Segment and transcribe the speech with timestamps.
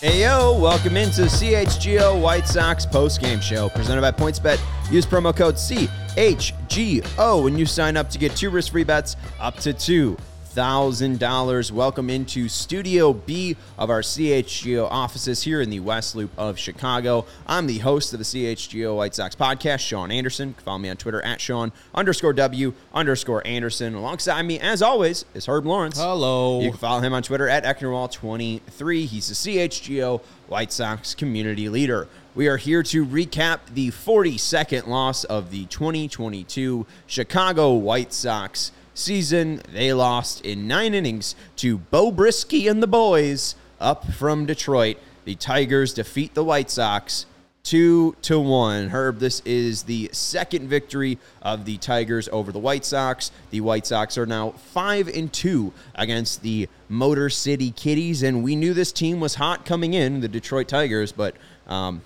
[0.00, 4.58] Hey yo, welcome into CHGO White Sox postgame show presented by PointsBet.
[4.90, 9.56] Use promo code CHGO when you sign up to get two risk free bets up
[9.56, 10.16] to two
[10.50, 11.70] thousand dollars.
[11.70, 17.24] Welcome into Studio B of our CHGO offices here in the West Loop of Chicago.
[17.46, 20.54] I'm the host of the CHGO White Sox podcast, Sean Anderson.
[20.64, 23.94] Follow me on Twitter at Sean underscore W underscore Anderson.
[23.94, 25.98] Alongside me, as always, is Herb Lawrence.
[25.98, 26.60] Hello.
[26.60, 29.06] You can follow him on Twitter at Ecknerwall23.
[29.06, 32.08] He's the CHGO White Sox community leader.
[32.34, 39.62] We are here to recap the 42nd loss of the 2022 Chicago White Sox season.
[39.72, 44.98] They lost in nine innings to Beau Brieske and the boys up from Detroit.
[45.24, 47.26] The Tigers defeat the White Sox
[47.62, 48.88] two to one.
[48.88, 53.30] Herb, this is the second victory of the Tigers over the White Sox.
[53.50, 58.56] The White Sox are now five and two against the Motor City Kitties, and we
[58.56, 62.02] knew this team was hot coming in, the Detroit Tigers, but um,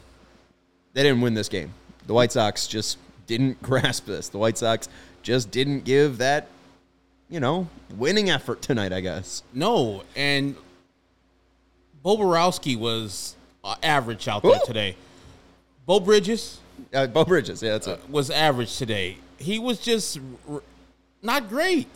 [0.92, 1.72] they didn't win this game.
[2.06, 4.28] The White Sox just didn't grasp this.
[4.28, 4.88] The White Sox
[5.22, 6.48] just didn't give that,
[7.28, 8.92] you know, winning effort tonight.
[8.92, 9.42] I guess.
[9.52, 10.54] No, and
[12.02, 14.66] Bo Borowski was uh, average out there Who?
[14.66, 14.96] today.
[15.86, 16.58] Bo Bridges
[16.92, 18.10] Uh, Bo Bridges, yeah, that's it.
[18.10, 19.18] was average today.
[19.38, 20.18] He was just
[20.50, 20.62] r-
[21.22, 21.86] not great.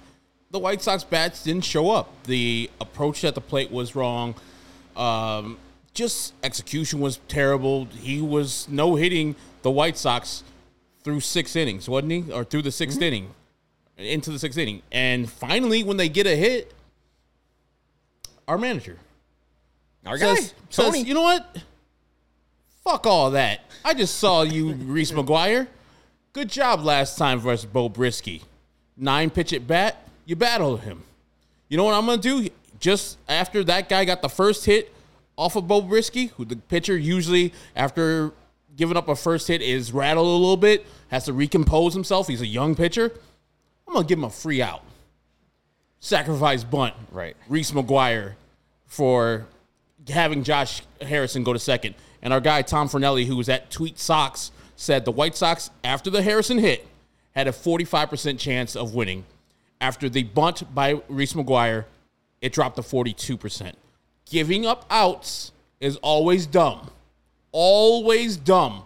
[0.50, 2.08] The White Sox bats didn't show up.
[2.24, 4.34] The approach at the plate was wrong.
[4.96, 5.58] Um,
[5.94, 7.84] just execution was terrible.
[7.86, 10.42] He was no hitting the White Sox
[11.02, 12.32] through six innings, wasn't he?
[12.32, 13.30] Or through the 6th inning,
[13.98, 14.82] into the sixth inning.
[14.92, 16.72] And finally, when they get a hit,
[18.46, 18.96] our manager
[20.06, 20.36] Our guy,
[20.70, 21.00] Tony.
[21.00, 21.58] says, you know what?
[22.84, 23.60] Fuck all that.
[23.84, 25.66] I just saw you, Reese McGuire.
[26.32, 28.42] Good job last time versus Beau Brieske.
[28.96, 31.02] Nine pitch at bat, you battled him.
[31.69, 32.48] You know what I'm gonna do?
[32.80, 34.94] Just after that guy got the first hit
[35.36, 38.32] off of Beau Brieske, who the pitcher usually after
[38.76, 42.28] giving up a first hit is rattled a little bit, has to recompose himself.
[42.28, 43.12] He's a young pitcher.
[43.88, 44.82] I'm gonna give him a free out.
[46.00, 46.94] Sacrifice bunt.
[47.10, 47.37] Right.
[47.49, 48.34] Reese McGuire
[48.87, 49.47] for
[50.09, 51.94] having Josh Harrison go to second.
[52.22, 56.10] And our guy Tom Fornelli, who was at Tweet Sox, said the White Sox, after
[56.10, 56.87] the Harrison hit,
[57.34, 59.25] had a 45% chance of winning.
[59.81, 61.84] After the bunt by Reese McGuire,
[62.41, 63.72] it dropped to 42%.
[64.28, 66.91] Giving up outs is always dumb.
[67.53, 68.84] Always dumb.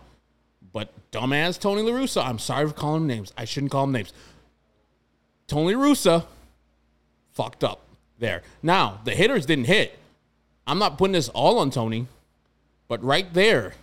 [0.73, 3.33] But dumbass Tony La Russa, I'm sorry for calling him names.
[3.37, 4.13] I shouldn't call him names.
[5.53, 6.25] Tony La Russa
[7.33, 7.83] fucked up
[8.19, 8.41] there.
[8.63, 9.99] Now, the hitters didn't hit.
[10.67, 12.07] I'm not putting this all on Tony,
[12.89, 13.75] but right there,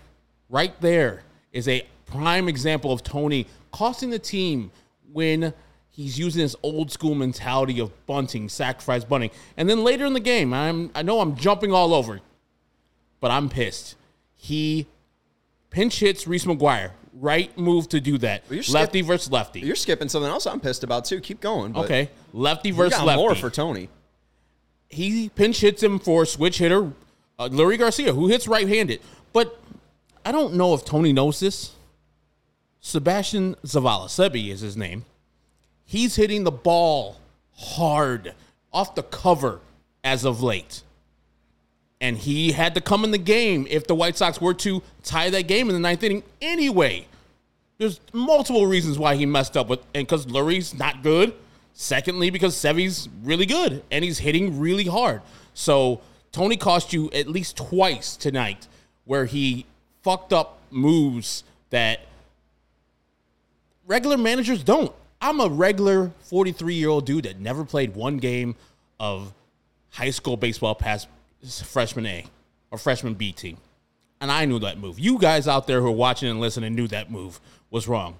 [0.49, 1.21] right there
[1.53, 4.71] is a prime example of Tony costing the team
[5.13, 5.53] when
[5.91, 9.29] he's using his old school mentality of bunting, sacrifice bunting.
[9.55, 12.19] And then later in the game, I'm I know I'm jumping all over,
[13.19, 13.93] but I'm pissed.
[14.35, 14.87] He
[15.69, 16.93] pinch hits Reese McGuire.
[17.19, 18.43] Right move to do that.
[18.49, 19.59] you're skip- lefty versus lefty.
[19.59, 21.19] You're skipping something else I'm pissed about too.
[21.19, 21.73] Keep going.
[21.73, 22.09] But okay.
[22.33, 23.21] Lefty versus got lefty.
[23.21, 23.89] more for Tony.
[24.89, 26.93] he pinch hits him for switch hitter,
[27.37, 29.01] uh, Leury Garcia, who hits right handed.
[29.33, 29.59] But
[30.25, 31.73] I don't know if Tony knows this.
[32.79, 35.03] Sebastian Zavala, Seby is his name.
[35.85, 37.17] He's hitting the ball
[37.57, 38.33] hard
[38.71, 39.59] off the cover
[40.03, 40.83] as of late.
[42.01, 45.29] And he had to come in the game if the White Sox were to tie
[45.29, 47.05] that game in the ninth inning anyway.
[47.77, 51.33] There's multiple reasons why he messed up with, and because Leury's not good.
[51.73, 55.21] Secondly, because Seby's really good and he's hitting really hard.
[55.53, 56.01] So
[56.33, 58.67] Tony cost you at least twice tonight
[59.05, 59.65] where he
[60.01, 62.01] fucked up moves that
[63.87, 64.91] regular managers don't.
[65.21, 68.55] I'm a regular 43 year old dude that never played one game
[68.99, 69.33] of
[69.91, 71.07] high school baseball past
[71.43, 72.25] freshman A
[72.71, 73.57] or freshman B team.
[74.21, 74.99] And I knew that move.
[74.99, 77.39] You guys out there who are watching and listening knew that move
[77.69, 78.17] was wrong.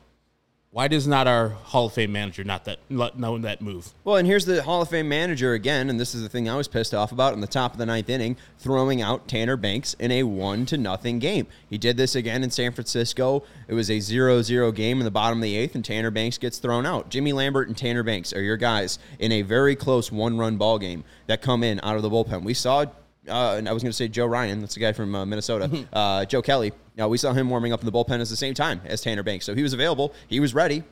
[0.72, 3.91] Why does not our Hall of Fame manager not that know that move?
[4.03, 6.55] Well, and here's the Hall of Fame manager again, and this is the thing I
[6.55, 9.96] was pissed off about in the top of the ninth inning, throwing out Tanner Banks
[9.96, 11.47] in a one to nothing game.
[11.67, 13.41] He did this again in San Francisco.
[13.67, 16.59] It was a 0-0 game in the bottom of the eighth, and Tanner Banks gets
[16.59, 17.09] thrown out.
[17.09, 21.03] Jimmy Lambert and Tanner Banks are your guys in a very close one-run ball game
[21.26, 22.44] that come in out of the bullpen.
[22.44, 22.85] We saw
[23.29, 24.59] uh, and I was going to say Joe Ryan.
[24.59, 25.85] That's the guy from uh, Minnesota.
[25.93, 26.72] Uh, Joe Kelly.
[26.97, 29.23] Now we saw him warming up in the bullpen at the same time as Tanner
[29.23, 30.14] Banks, so he was available.
[30.28, 30.84] He was ready.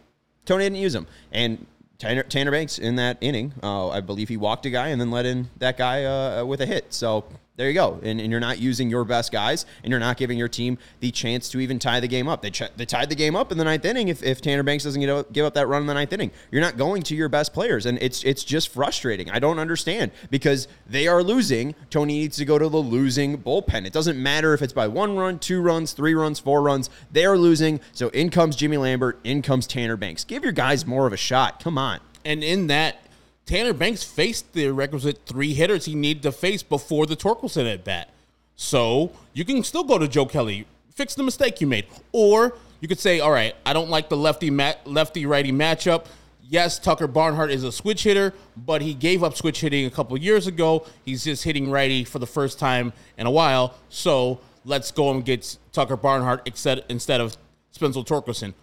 [0.45, 1.65] Tony didn't use him, and
[1.97, 5.11] Tanner, Tanner Banks in that inning, uh, I believe he walked a guy and then
[5.11, 6.93] let in that guy uh, with a hit.
[6.93, 7.25] So
[7.57, 7.99] There you go.
[8.03, 11.09] And, and you're not using your best guys, and you're not giving your team the
[11.09, 12.43] chance to even tie the game up.
[12.43, 14.83] They, ch- they tied the game up in the ninth inning if, if Tanner Banks
[14.83, 16.29] doesn't up, give up that run in the ninth inning.
[16.51, 19.31] You're not going to your best players, and it's it's just frustrating.
[19.31, 21.73] I don't understand because they are losing.
[21.89, 23.87] Tony needs to go to the losing bullpen.
[23.87, 26.91] It doesn't matter if it's by one run, two runs, three runs, four runs.
[27.11, 27.79] They are losing.
[27.91, 30.23] So in comes Jimmy Lambert, in comes Tanner Banks.
[30.23, 31.63] Give your guys more of a shot.
[31.63, 32.01] Come on.
[32.23, 33.06] And in that,
[33.47, 37.85] Tanner Banks faced the requisite three hitters he needed to face before the Torkelson at
[37.85, 38.09] bat.
[38.57, 42.89] So you can still go to Joe Kelly, fix the mistake you made, or you
[42.89, 46.07] could say, all right, I don't like the lefty lefty righty matchup.
[46.49, 50.17] Yes, Tucker Barnhart is a switch hitter, but he gave up switch hitting a couple
[50.17, 50.85] years ago.
[51.05, 53.75] He's just hitting righty for the first time in a while.
[53.87, 56.49] So let's go and get Tucker Barnhart
[56.89, 57.37] instead of
[57.71, 58.53] Spencer Torkelson.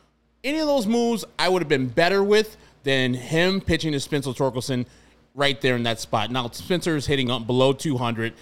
[0.42, 4.30] Any of those moves I would have been better with than him pitching to Spencer
[4.30, 4.86] Torkelson
[5.34, 6.30] right there in that spot.
[6.30, 8.34] Now Spencer is hitting up below 200,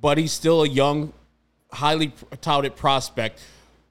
[0.00, 1.12] but he's still a young,
[1.72, 3.42] highly touted prospect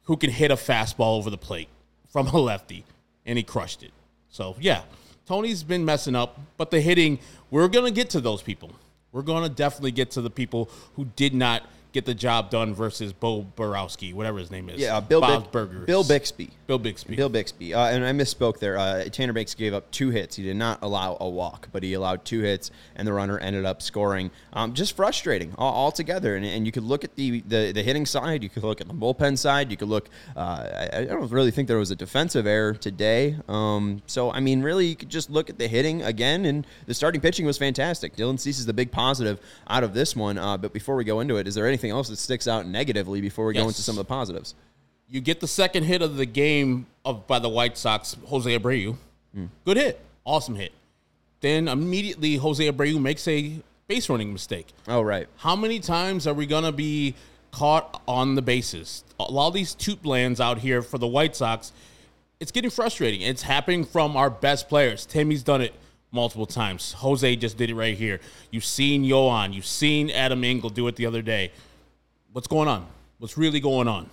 [0.04, 1.70] who can hit a fastball over the plate
[2.10, 2.86] from a lefty,
[3.26, 3.92] and he crushed it.
[4.30, 4.84] So yeah,
[5.26, 7.18] Tony's been messing up, but the hitting,
[7.50, 8.72] we're gonna get to those people.
[9.12, 13.14] We're gonna definitely get to the people who did not get the job done versus
[13.14, 14.82] Bo Borowski, whatever his name is.
[14.82, 15.86] Yeah, uh, Bill Bob's Bick- Burgers.
[15.86, 16.50] Bill Bixby.
[16.66, 17.16] Bill Bixby.
[17.16, 17.74] Bill Bixby.
[17.74, 18.78] Uh, and I misspoke there.
[18.78, 20.36] Uh, Tanner Banks gave up two hits.
[20.36, 23.66] He did not allow a walk, but he allowed two hits, and the runner ended
[23.66, 24.32] up scoring.
[24.54, 26.36] Um, just frustrating all, altogether.
[26.36, 28.44] And, and you could look at the, the, the hitting side.
[28.44, 29.70] You could look at the bullpen side.
[29.70, 30.10] You could look.
[30.36, 33.38] Uh, I, I don't really think there was a defensive error today.
[33.48, 36.94] Um, so I mean, really, you could just look at the hitting again, and the
[36.94, 38.16] starting pitching was fantastic.
[38.16, 40.38] Dylan Cease is the big positive out of this one.
[40.40, 43.22] Uh, but before we go into it, is there anything else that sticks out negatively
[43.22, 44.56] before we go into some of the positives?
[45.08, 48.96] You get the second hit of the game of by the White Sox, Jose Abreu.
[49.34, 49.46] Hmm.
[49.66, 50.72] Good hit, awesome hit.
[51.42, 54.68] Then immediately Jose Abreu makes a base running mistake.
[54.88, 55.28] Oh, right.
[55.38, 57.16] How many times are we gonna be
[57.52, 59.04] caught on the bases?
[59.20, 61.72] A lot of these TOOTBLANs out here for the White Sox,
[62.40, 63.22] it's getting frustrating.
[63.22, 65.06] It's happening from our best players.
[65.06, 65.74] Timmy's done it
[66.12, 66.94] multiple times.
[66.94, 68.20] Jose just did it right here.
[68.52, 69.54] You've seen Yoan.
[69.54, 71.52] You've seen Adam Engel do it the other day.
[72.34, 72.88] What's going on?
[73.20, 74.10] What's really going on?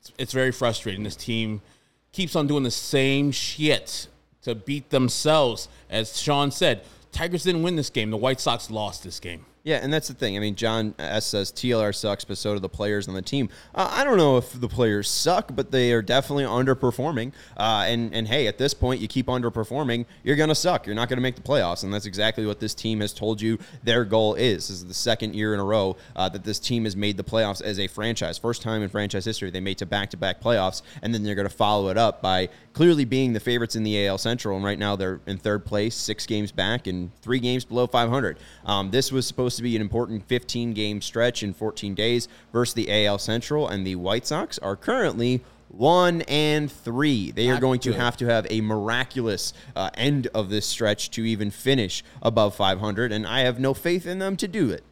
[0.00, 1.04] It's, it's very frustrating.
[1.04, 1.62] This team
[2.10, 4.08] keeps on doing the same shit
[4.42, 5.68] to beat themselves.
[5.88, 8.10] As Sean said, Tigers didn't win this game.
[8.10, 9.46] The White Sox lost this game.
[9.64, 10.36] Yeah, and that's the thing.
[10.36, 13.48] I mean, John S says TLR sucks, but so do the players on the team.
[13.72, 17.32] Uh, I don't know if the players suck, but they are definitely underperforming.
[17.56, 20.84] Uh, and and hey, at this point, you keep underperforming, you're gonna suck.
[20.84, 23.56] You're not gonna make the playoffs, and that's exactly what this team has told you
[23.84, 24.66] their goal is.
[24.66, 27.24] This is the second year in a row uh, that this team has made the
[27.24, 28.38] playoffs as a franchise.
[28.38, 31.88] First time in franchise history they made to back-to-back playoffs, and then they're gonna follow
[31.88, 34.56] it up by clearly being the favorites in the AL Central.
[34.56, 38.38] And right now they're in third place, six games back, and three games below 500.
[38.64, 42.74] Um, this was supposed to be an important 15 game stretch in 14 days versus
[42.74, 47.30] the AL Central, and the White Sox are currently one and three.
[47.30, 51.10] They are Not going to have to have a miraculous uh, end of this stretch
[51.12, 54.84] to even finish above 500, and I have no faith in them to do it.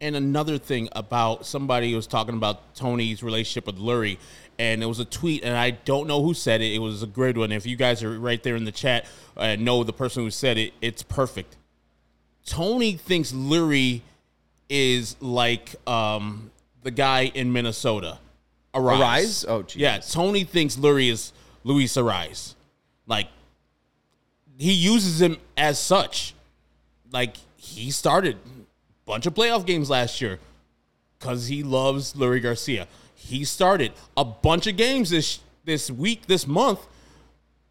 [0.00, 4.18] And another thing about somebody was talking about Tony's relationship with Leury,
[4.58, 6.72] and it was a tweet, and I don't know who said it.
[6.72, 7.52] It was a great one.
[7.52, 10.56] If you guys are right there in the chat and know the person who said
[10.58, 11.56] it, it's perfect.
[12.46, 14.00] Tony thinks Leury
[14.68, 16.50] is like um,
[16.82, 18.18] the guy in Minnesota.
[18.74, 19.00] Arraez.
[19.00, 19.44] Arraez?
[19.48, 19.76] Oh, geez.
[19.76, 21.32] Yeah, Tony thinks Leury is
[21.64, 22.54] Luis Arraez.
[23.06, 23.28] Like,
[24.58, 26.34] he uses him as such.
[27.10, 28.64] Like, he started a
[29.06, 30.38] bunch of playoff games last year
[31.18, 32.86] because he loves Leury Garcia.
[33.14, 36.86] He started a bunch of games this this week, this month,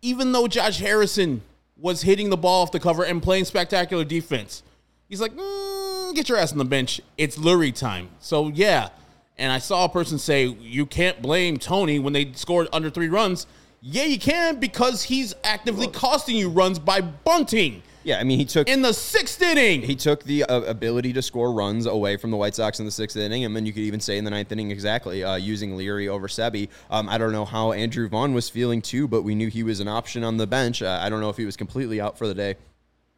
[0.02, 1.42] even though Josh Harrison
[1.82, 4.64] was hitting the ball off the cover and playing spectacular defense.
[5.08, 7.02] He's like, mm, get your ass on the bench.
[7.18, 8.10] It's Leury time.
[8.20, 8.90] So yeah.
[9.38, 13.08] And I saw a person say you can't blame Tony when they scored under three
[13.08, 13.48] runs.
[13.82, 18.46] Yeah, you can because he's actively costing you runs by bunting Yeah, I mean, he
[18.46, 19.82] took in the sixth inning.
[19.82, 22.92] he took the uh, ability to score runs away from the White Sox in the
[22.92, 25.78] sixth inning, and then you could even say in the ninth inning exactly uh, using
[25.78, 26.70] Leury over Seby.
[26.90, 29.82] Um, I don't know how Andrew Vaughn was feeling too, but we knew he was
[29.82, 30.82] an option on the bench.
[30.82, 32.56] Uh, I don't know if he was completely out for the day.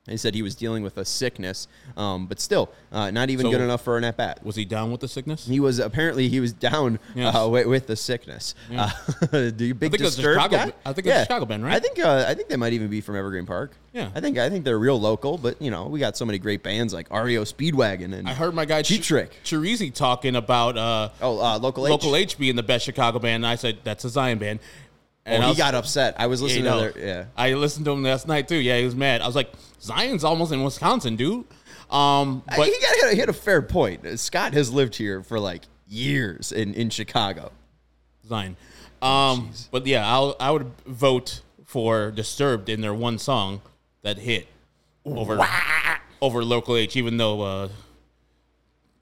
[0.09, 3.51] He said he was dealing with a sickness, um, but still uh, not even So-
[3.51, 4.43] good enough for an at bat.
[4.43, 5.45] was he down with the sickness?
[5.45, 7.35] He was apparently he was down Yes.
[7.35, 8.55] uh, with, with the sickness.
[8.75, 8.89] Uh,
[9.31, 10.73] do you big disturbed Chicago- guy?
[10.89, 11.75] I think it's Chicago band, right?
[11.75, 13.73] I think uh, I think they might even be from Evergreen Park.
[13.93, 14.09] Yeah.
[14.15, 16.63] I think I think they're real local, but you know we got so many great
[16.63, 19.31] bands like REO Speedwagon and I heard my guy Cheap Ch- Trick.
[19.43, 21.91] Chirizi talking about uh, Oh, uh, local H.
[21.91, 23.35] local H being the best Chicago band.
[23.43, 24.61] And I said that's a Zion band.
[25.25, 26.15] Oh, And I he was- got upset.
[26.17, 27.25] I was Yeah, listening know, to their yeah.
[27.37, 28.55] I listened to him last night too.
[28.55, 29.21] Yeah, he was mad.
[29.21, 29.51] I was like,
[29.81, 31.45] Zion's almost in Wisconsin, dude.
[31.89, 34.19] Um, but he, got, had a fair point.
[34.19, 37.51] Scott has lived here for like years in, in Chicago.
[38.27, 38.55] Zion.
[39.01, 43.61] Um, but yeah, I'll, I would vote for Disturbed in their one song
[44.03, 44.47] that hit
[45.05, 45.39] over
[46.21, 47.69] over Local H, even though uh,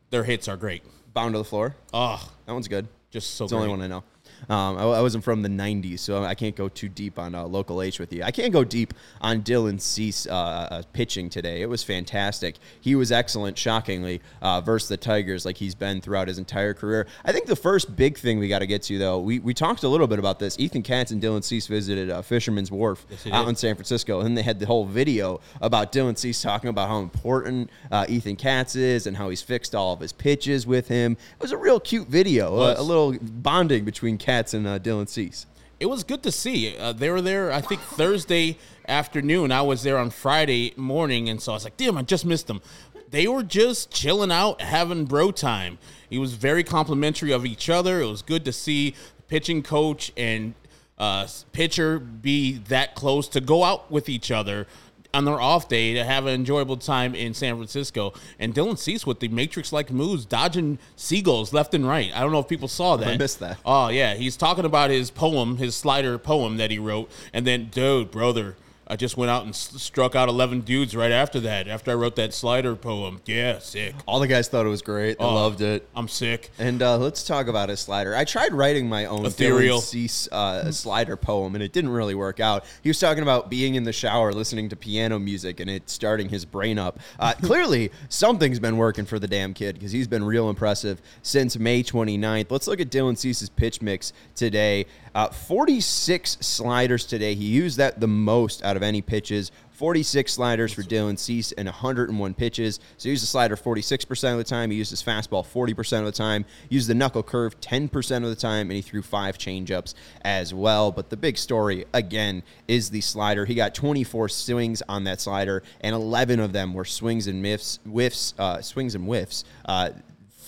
[0.09, 0.83] their hits are great.
[1.13, 1.75] Bound to the floor.
[1.93, 2.88] Oh, That one's good.
[3.11, 4.03] just so It's the only one I know.
[4.50, 7.43] Um, I, I wasn't from the '90s, so I can't go too deep on uh,
[7.43, 8.24] local H with you.
[8.24, 11.62] I can't go deep on Dylan Cease uh, uh, pitching today.
[11.62, 12.55] It was fantastic.
[12.81, 17.08] He was excellent, shockingly, uh, versus the Tigers, like he's been throughout his entire career.
[17.25, 19.84] I think the first big thing we got to get to, though, we, we talked
[19.84, 20.58] a little bit about this.
[20.60, 24.38] Ethan Katz and Dylan Cease visited uh, Fisherman's Wharf they out in San Francisco, and
[24.38, 28.75] they had the whole video about Dylan Cease talking about how important uh, Ethan Katz
[28.75, 31.13] is and how he's fixed all of his pitches with him.
[31.13, 35.09] It was a real cute video, a, a little bonding between Katz and uh, Dylan
[35.09, 35.48] Cease.
[35.79, 36.77] it was good to see.
[36.77, 38.57] Uh, they were there, I think, Thursday
[38.88, 39.51] afternoon.
[39.51, 42.45] I was there on Friday morning, and so I was like, damn, I just missed
[42.45, 42.62] them.
[43.09, 45.79] They were just chilling out, having bro time.
[46.12, 48.01] He was very complimentary of each other.
[48.01, 50.53] It was good to see the pitching coach and
[51.00, 54.67] uh, pitcher be that close to go out with each other
[55.13, 58.13] on their off day to have an enjoyable time in San Francisco.
[58.37, 62.11] And Dylan Cease with the Matrix like moves, dodging seagulls left and right.
[62.13, 63.07] I don't know if people saw that.
[63.07, 63.57] I missed that.
[63.65, 67.69] Oh yeah, he's talking about his poem, his slider poem that he wrote, and then,
[67.71, 68.55] dude, brother,
[68.89, 71.67] I just went out and s- struck out eleven dudes right after that.
[71.67, 73.93] After I wrote that slider poem, yeah, sick.
[74.08, 75.19] All the guys thought it was great.
[75.19, 75.36] They Oh.
[75.36, 75.88] loved it.
[75.96, 76.50] I'm sick.
[76.58, 78.15] And uh, let's talk about his slider.
[78.15, 79.79] I tried writing my own Ethereal.
[79.79, 82.65] Dylan Cease uh, slider poem, and it didn't really work out.
[82.81, 86.29] He was talking about being in the shower, listening to piano music, and it starting
[86.29, 87.00] his brain up.
[87.19, 91.60] Uh, clearly, something's been working for the damn kid because he's been real impressive since
[91.60, 92.48] May 29th.
[92.50, 94.86] Let's look at Dylan Cease's pitch mix today.
[95.13, 97.35] Uh, 46 sliders today.
[97.35, 99.51] He used that the most out of any pitches.
[99.79, 102.81] 46 sliders for Dylan Cease and 101 pitches.
[102.97, 104.71] So he used the slider 46% of the time.
[104.71, 106.43] He used his fastball 40% of the time.
[106.67, 110.53] He Used the knuckle curve 10% of the time, and he threw five changeups as
[110.53, 110.91] well.
[110.91, 113.45] But the big story, again, is the slider.
[113.45, 117.79] He got 24 swings on that slider, and 11 of them were swings and whiffs,
[117.85, 119.45] whiffs, uh, swings and whiffs.
[119.63, 119.91] Uh,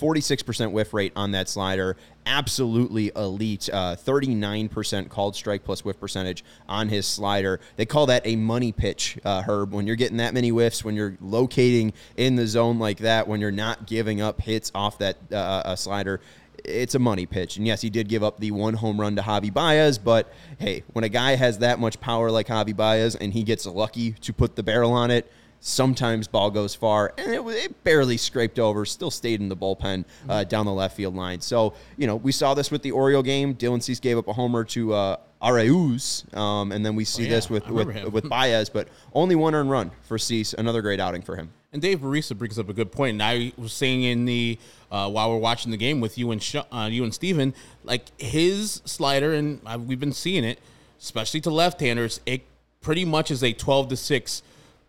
[0.02, 1.96] 46% whiff rate on that slider.
[2.26, 3.70] Absolutely elite.
[3.72, 7.60] Uh, 39% called strike plus whiff percentage on his slider.
[7.76, 9.72] They call that a money pitch, uh, Herb.
[9.74, 13.40] When you're getting that many whiffs, when you're locating in the zone like that, when
[13.40, 16.20] you're not giving up hits off that uh, uh, slider,
[16.66, 17.58] it's a money pitch.
[17.58, 20.84] And yes, he did give up the one home run to Javi Baez, but hey,
[20.94, 24.34] when a guy has that much power like Javi Baez and he gets lucky to
[24.34, 25.32] put the barrel on it,
[25.64, 28.84] Sometimes ball goes far, and it, it barely scraped over.
[28.84, 31.40] Still stayed in the bullpen uh, down the left field line.
[31.40, 33.54] So you know we saw this with the Oriole game.
[33.54, 37.30] Dylan Cease gave up a homer to uh, Areuz, um, and then we see yeah,
[37.30, 38.12] this with with, him.
[38.12, 40.54] with Baez, but only one earned run for Cease.
[40.54, 41.52] Another great outing for him.
[41.72, 43.14] And Dave Barisa brings up a good point.
[43.14, 44.58] And I was saying in the
[44.92, 47.54] uh, while we're watching the game with you and Sh- uh, you and Steven,
[47.84, 50.60] like his slider, and uh, we've been seeing it,
[51.00, 52.20] especially to left-handers.
[52.26, 52.42] It
[52.82, 54.42] pretty much is a twelve to six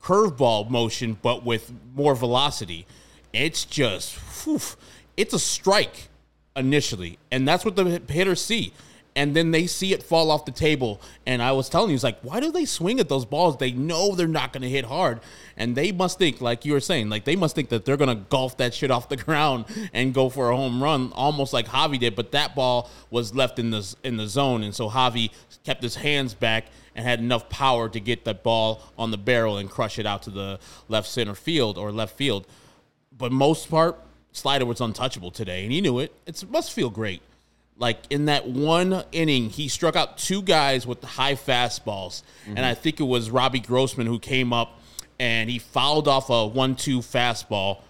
[0.02, 2.86] curveball motion, but with more velocity.
[3.32, 4.60] It's just, whew,
[5.16, 6.08] it's a strike
[6.56, 8.72] initially, and that's what the hitters see.
[9.14, 11.00] And then they see it fall off the table.
[11.26, 13.58] And I was telling you, it's like, why do they swing at those balls?
[13.58, 15.20] They know they're not going to hit hard.
[15.56, 18.16] And they must think, like you were saying, like they must think that they're going
[18.16, 21.66] to golf that shit off the ground and go for a home run, almost like
[21.66, 22.16] Javi did.
[22.16, 25.30] But that ball was left in the in the zone, and so Javi
[25.62, 29.58] kept his hands back and had enough power to get that ball on the barrel
[29.58, 32.46] and crush it out to the left center field or left field.
[33.16, 33.98] But most part,
[34.32, 36.14] Slider was untouchable today, and he knew it.
[36.26, 37.22] It must feel great.
[37.82, 42.64] Like in that one inning, he struck out two guys with high fastballs, and mm-hmm.
[42.64, 44.78] I think it was Robbie Grossman who came up
[45.18, 47.80] and he fouled off a one-two fastball,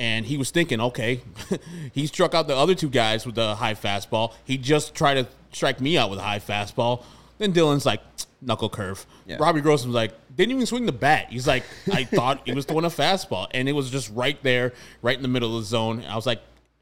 [0.00, 1.20] and he was thinking, okay,
[1.92, 4.32] he struck out the other two guys with the high fastball.
[4.44, 7.04] He just tried to strike me out with a high fastball.
[7.38, 8.00] Then Dylan's like
[8.40, 9.06] knuckle curve.
[9.28, 9.36] Yeah.
[9.38, 11.28] Robbie Grossman's like didn't even swing the bat.
[11.30, 11.62] He's like
[11.92, 14.72] I thought he was throwing a fastball, and it was just right there,
[15.02, 16.04] right in the middle of the zone.
[16.04, 16.40] I was like,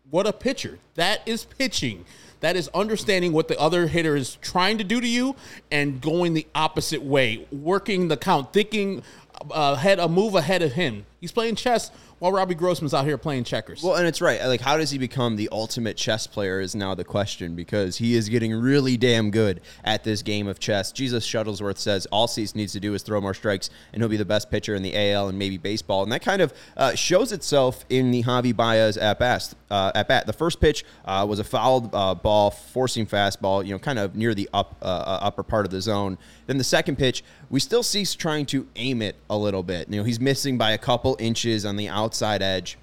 [0.08, 0.78] what a pitcher!
[0.94, 2.06] That is pitching.
[2.40, 5.36] That is understanding what the other hitter is trying to do to you
[5.70, 9.02] and going the opposite way, working the count, thinking
[9.50, 11.06] uh, ahead, a move ahead of him.
[11.20, 13.82] He's playing chess while Robbie Grossman's out here playing checkers.
[13.82, 14.44] Well, and it's right.
[14.44, 18.14] Like, how does he become the ultimate chess player is now the question because he
[18.14, 20.92] is getting really damn good at this game of chess.
[20.92, 24.16] Jesus Shuttlesworth says all Cease needs to do is throw more strikes, and he'll be
[24.16, 26.02] the best pitcher in the AL and maybe baseball.
[26.02, 29.54] And that kind of uh, shows itself in the Javi Baez at bat.
[29.70, 33.64] Uh, at bat, the first pitch uh, was a fouled uh, ball, forcing fastball.
[33.64, 36.18] You know, kind of near the up uh, uh, upper part of the zone.
[36.46, 39.88] Then the second pitch, we still see trying to aim it a little bit.
[39.88, 42.78] You know, he's missing by a couple inches on the outside edge.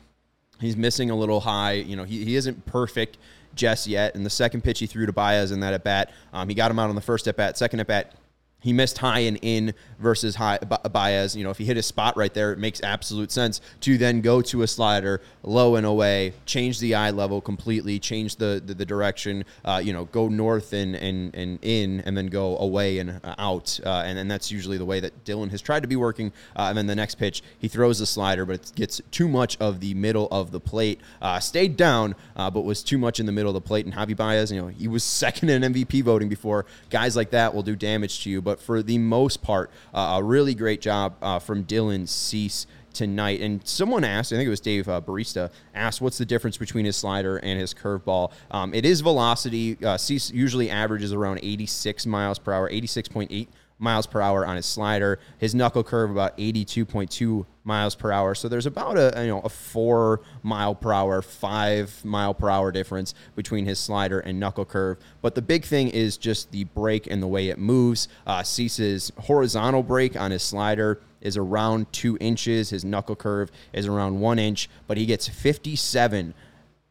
[0.60, 1.74] He's missing a little high.
[1.74, 3.18] You know, he, he isn't perfect
[3.56, 4.16] just yet.
[4.16, 6.72] And the second pitch he threw to Baez in that at bat, um, he got
[6.72, 7.58] him out on the first at bat.
[7.58, 8.14] Second at bat,
[8.62, 11.36] he missed high and in versus high Baez.
[11.36, 14.22] You know, if he hit his spot right there, it makes absolute sense to then
[14.22, 18.74] go to a slider low and away, change the eye level completely, change the the,
[18.74, 19.44] the direction.
[19.66, 23.80] Uh, you know, go north and, and and in, and then go away and out.
[23.86, 26.32] Uh, and then that's usually the way that Dylan has tried to be working.
[26.56, 29.58] Uh, and then the next pitch, he throws the slider, but it gets too much
[29.60, 31.00] of the middle of the plate.
[31.22, 33.86] Uh, stayed down, uh, but was too much in the middle of the plate.
[33.86, 36.66] And Javi Baez, you know, he was second in MVP voting before.
[36.90, 38.42] Guys like that will do damage to you.
[38.42, 42.68] But but for the most part, uh, a really great job uh, from Dylan Cease
[42.94, 43.40] tonight.
[43.40, 46.84] And someone asked, I think it was Dave uh, Barista, asked, what's the difference between
[46.84, 48.34] his slider and his curveball?
[48.52, 49.78] Um, it is velocity.
[49.82, 53.48] Uh, Cease usually averages around 86 miles per hour, 86.8
[53.82, 55.20] miles per hour on his slider.
[55.40, 58.36] His knuckle curve about 82.2 miles per hour.
[58.36, 62.72] So there's about a you know a four mile per hour, five mile per hour
[62.72, 65.00] difference between his slider and knuckle curve.
[65.22, 68.08] But the big thing is just the break and the way it moves.
[68.26, 72.70] Uh, Cease's horizontal break on his slider is around two inches.
[72.70, 76.34] His knuckle curve is around one inch, but he gets 57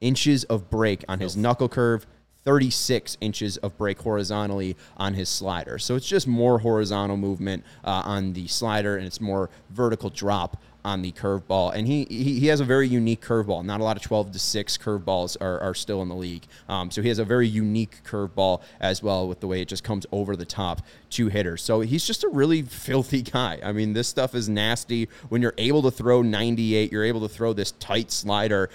[0.00, 2.06] inches of break on his knuckle curve
[2.50, 5.78] 36 inches of break horizontally on his slider.
[5.78, 10.60] So it's just more horizontal movement uh, on the slider and it's more vertical drop
[10.84, 11.72] on the curveball.
[11.72, 13.64] And he, he, he has a very unique curveball.
[13.64, 16.42] Not a lot of 12 to 6 curveballs are, are still in the league.
[16.68, 19.84] Um, so he has a very unique curveball as well with the way it just
[19.84, 21.62] comes over the top to hitters.
[21.62, 23.60] So he's just a really filthy guy.
[23.62, 25.08] I mean, this stuff is nasty.
[25.28, 28.70] When you're able to throw 98, you're able to throw this tight slider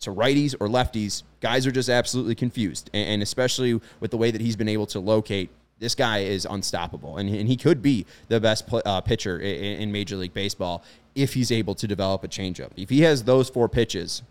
[0.00, 2.90] to righties or lefties, guys are just absolutely confused.
[2.92, 7.18] And, especially with the way that he's been able to locate, this guy is unstoppable.
[7.18, 10.82] And, and he could be the best uh, pitcher in, in Major League Baseball
[11.14, 12.70] if he's able to develop a changeup.
[12.76, 14.22] If he has those four pitches,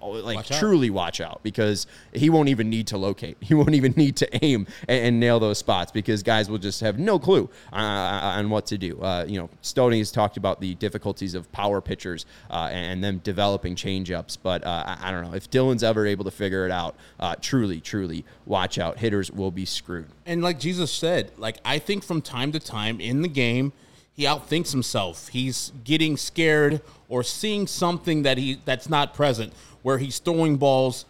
[0.00, 3.36] like watch truly watch out because he won't even need to locate.
[3.44, 6.80] He won't even need to aim and, and nail those spots because guys will just
[6.80, 9.00] have no clue uh, on what to do.
[9.00, 13.18] Uh, you know, Stoney has talked about the difficulties of power pitchers uh, and them
[13.18, 16.72] developing changeups, but uh, I, I, don't know if Dylan's ever able to figure it
[16.72, 16.96] out.
[17.20, 18.98] Uh, truly, truly, watch out.
[18.98, 20.08] Hitters will be screwed.
[20.26, 23.72] And like Jesus said, like I think from time to time in the game
[24.14, 25.28] he outthinks himself.
[25.28, 31.04] He's getting scared or seeing something that he that's not present, where he's throwing balls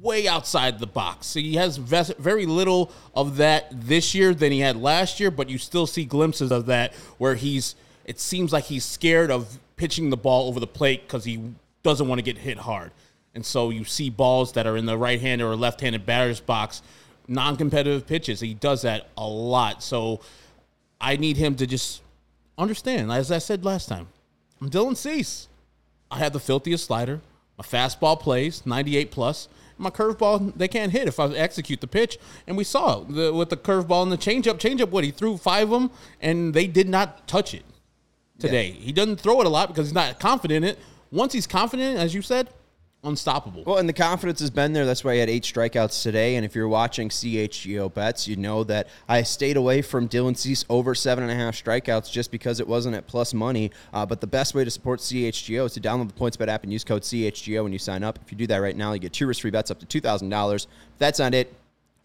[0.00, 1.28] way outside the box.
[1.28, 5.48] So he has very little of that this year than he had last year, but
[5.48, 7.76] you still see glimpses of that where he's.
[8.04, 11.40] It seems like he's scared of pitching the ball over the plate because he
[11.84, 12.90] doesn't want to get hit hard,
[13.34, 16.82] and so you see balls that are in the right-handed or left-handed batter's box,
[17.28, 18.40] non-competitive pitches.
[18.40, 19.84] He does that a lot.
[19.84, 20.20] So
[21.00, 22.01] I need him to just
[22.62, 24.08] understand, as I said last time,
[24.60, 25.48] I'm Dylan Cease.
[26.10, 27.20] I have the filthiest slider.
[27.58, 29.48] My fastball plays 98 plus.
[29.78, 32.18] My curveball, they can't hit if I execute the pitch.
[32.46, 34.58] And we saw the, with the curveball and the changeup.
[34.58, 37.64] Changeup, what he threw five of them, and they did not touch it
[38.38, 38.68] today.
[38.68, 38.84] Yeah.
[38.84, 40.78] He doesn't throw it a lot because he's not confident in it.
[41.10, 42.48] Once he's confident, as you said,
[43.04, 43.64] unstoppable.
[43.64, 44.86] Well, and the confidence has been there.
[44.86, 46.36] That's why he had eight strikeouts today.
[46.36, 50.64] And if you're watching CHGO bets, you know that I stayed away from Dylan Cease
[50.68, 53.70] over seven and a half strikeouts just because it wasn't at plus money.
[53.92, 56.72] Uh, but the best way to support CHGO is to download the PointsBet app and
[56.72, 58.18] use code CHGO when you sign up.
[58.24, 60.54] If you do that right now, you get two risk-free bets up to $2,000.
[60.54, 61.52] If that's not it,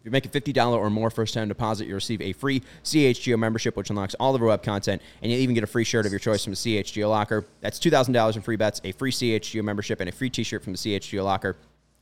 [0.07, 3.75] you make a $50 or more first time deposit, you receive a free CHGO membership,
[3.75, 6.11] which unlocks all of our web content, and you even get a free shirt of
[6.11, 7.45] your choice from the CHGO locker.
[7.59, 10.73] That's $2,000 in free bets, a free CHGO membership, and a free t shirt from
[10.73, 11.57] the CHGO locker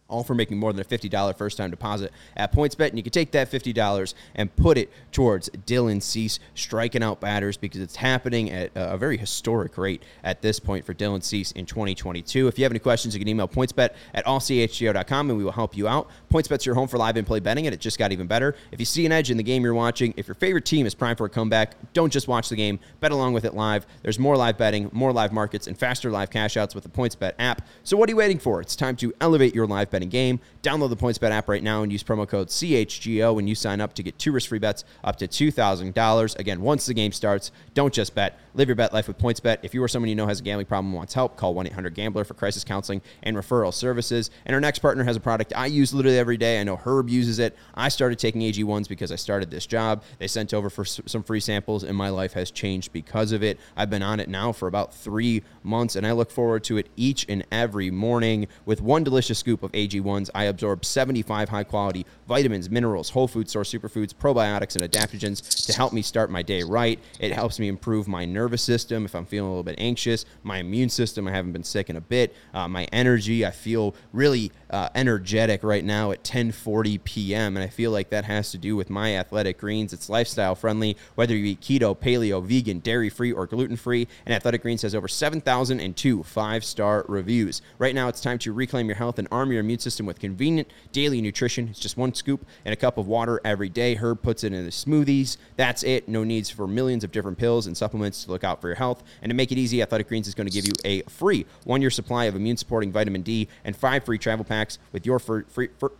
[0.07, 2.89] all for making more than a $50 first time deposit at PointsBet.
[2.89, 7.57] And you can take that $50 and put it towards Dylan Cease striking out batters
[7.57, 11.65] because it's happening at a very historic rate at this point for Dylan Cease in
[11.65, 12.47] 2022.
[12.47, 15.75] If you have any questions, you can email pointsbet at allchgo.com and we will help
[15.75, 16.09] you out.
[16.31, 18.55] PointsBet's your home for live and play betting, and it just got even better.
[18.71, 20.93] If you see an edge in the game you're watching, if your favorite team is
[20.93, 23.87] primed for a comeback, don't just watch the game, bet along with it live.
[24.03, 27.33] There's more live betting, more live markets, and faster live cash outs with the PointsBet
[27.39, 27.65] app.
[27.83, 28.61] So what are you waiting for?
[28.61, 30.41] It's time to elevate your live betting game.
[30.61, 33.93] Download the PointsBet app right now and use promo code CHGO when you sign up
[33.93, 36.37] to get two risk-free bets up to $2,000.
[36.37, 38.37] Again, once the game starts, don't just bet.
[38.55, 39.59] Live your bet life with PointsBet.
[39.63, 42.25] If you or someone you know has a gambling problem and wants help, call 1-800-GAMBLER
[42.25, 44.31] for crisis counseling and referral services.
[44.45, 46.59] And our next partner has a product I use literally every day.
[46.59, 47.55] I know Herb uses it.
[47.73, 50.03] I started taking AG1s because I started this job.
[50.19, 53.59] They sent over for some free samples, and my life has changed because of it.
[53.75, 56.87] I've been on it now for about three months, and I look forward to it
[56.95, 61.63] each and every morning with one delicious scoop of AG AG1s, I absorb 75 high
[61.63, 66.41] quality vitamins, minerals, whole food source superfoods, probiotics, and adaptogens to help me start my
[66.41, 66.99] day right.
[67.19, 70.57] It helps me improve my nervous system if I'm feeling a little bit anxious, my
[70.57, 74.51] immune system, I haven't been sick in a bit, uh, my energy, I feel really
[74.75, 77.55] uh, energetic right now at 10:40 p.m.
[77.55, 79.93] and I feel like that has to do with my athletic greens.
[79.93, 84.05] It's lifestyle friendly, whether you eat keto, paleo, vegan, dairy free, or gluten free.
[84.25, 87.61] And Athletic Greens has over 7,002 five star reviews.
[87.79, 90.69] Right now, it's time to reclaim your health and arm your immune system with convenient
[90.91, 91.69] daily nutrition.
[91.69, 93.95] It's just one scoop and a cup of water every day.
[93.95, 95.37] Herb puts it in the smoothies.
[95.55, 96.09] That's it.
[96.09, 99.05] No needs for millions of different pills and supplements to look out for your health.
[99.21, 101.79] And to make it easy, Athletic Greens is going to give you a free one
[101.79, 105.43] year supply of immune supporting vitamin D and five free travel packs with your free,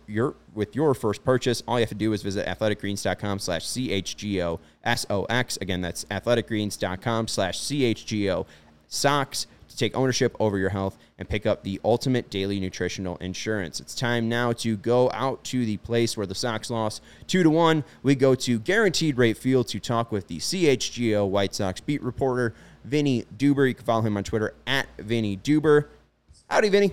[0.06, 1.62] your with your first purchase.
[1.66, 4.58] All you have to do is visit athleticgreens.com slash CHGO
[4.96, 5.56] SOX.
[5.58, 8.46] Again, that's athleticgreens.com slash CHGO
[8.88, 13.80] socks to take ownership over your health and pick up the ultimate daily nutritional insurance.
[13.80, 17.50] It's time now to go out to the place where the Sox lost two to
[17.50, 17.84] one.
[18.02, 22.54] We go to Guaranteed Rate Field to talk with the CHGO White Sox beat reporter
[22.84, 23.68] Vinnie Duber.
[23.68, 25.86] You can follow him on Twitter at Vinnie Duber.
[26.48, 26.92] Howdy, Vinnie.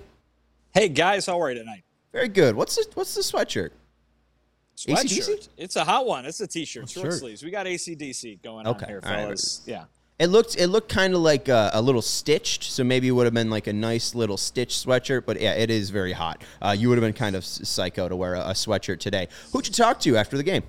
[0.73, 1.83] Hey guys, how are you tonight?
[2.11, 2.55] Very good.
[2.55, 3.69] What's the what's the sweatshirt?
[4.75, 5.49] Sweatshirt.
[5.55, 6.25] It's a hot one.
[6.25, 7.19] It's a t-shirt, short shirt.
[7.19, 7.43] sleeves.
[7.43, 9.19] We got ACDC going Okay, on here, all right.
[9.19, 9.61] fellas.
[9.67, 9.85] Yeah.
[10.17, 13.25] It looked it looked kind of like a, a little stitched, so maybe it would
[13.25, 15.25] have been like a nice little stitched sweatshirt.
[15.25, 16.43] But yeah, it is very hot.
[16.61, 19.27] Uh, you would have been kind of psycho to wear a, a sweatshirt today.
[19.51, 20.63] Who'd you talk to after the game?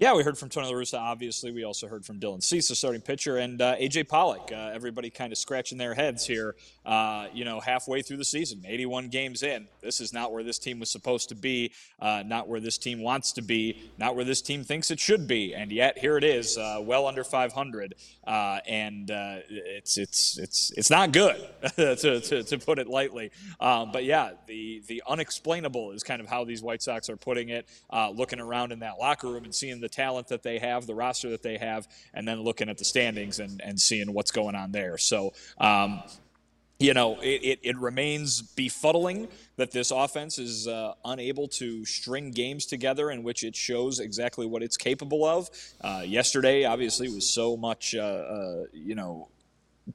[0.00, 1.50] Yeah, we heard from Tony La Russa, obviously.
[1.50, 4.52] We also heard from Dylan Cease, the starting pitcher, and uh, AJ Pollock.
[4.52, 6.54] Uh, everybody kind of scratching their heads here,
[6.86, 9.66] uh, you know, halfway through the season, 81 games in.
[9.80, 13.00] This is not where this team was supposed to be, uh, not where this team
[13.00, 15.52] wants to be, not where this team thinks it should be.
[15.52, 17.96] And yet, here it is, uh, well under 500.
[18.24, 21.44] Uh, and it's, it's, it's, it's not good,
[21.76, 23.32] to, to, to put it lightly.
[23.58, 27.48] Um, but yeah, the, the unexplainable is kind of how these White Sox are putting
[27.48, 27.68] it,
[28.14, 31.30] looking around in that locker room and seeing the talent that they have, the roster
[31.30, 34.72] that they have, and then looking at the standings and, and seeing what's going on
[34.72, 34.98] there.
[34.98, 36.02] So, um,
[36.80, 42.30] you know, it, it, it remains befuddling that this offense is uh, unable to string
[42.30, 45.50] games together in which it shows exactly what it's capable of.
[45.80, 49.28] Uh, yesterday, obviously, was so much, uh, uh, you know,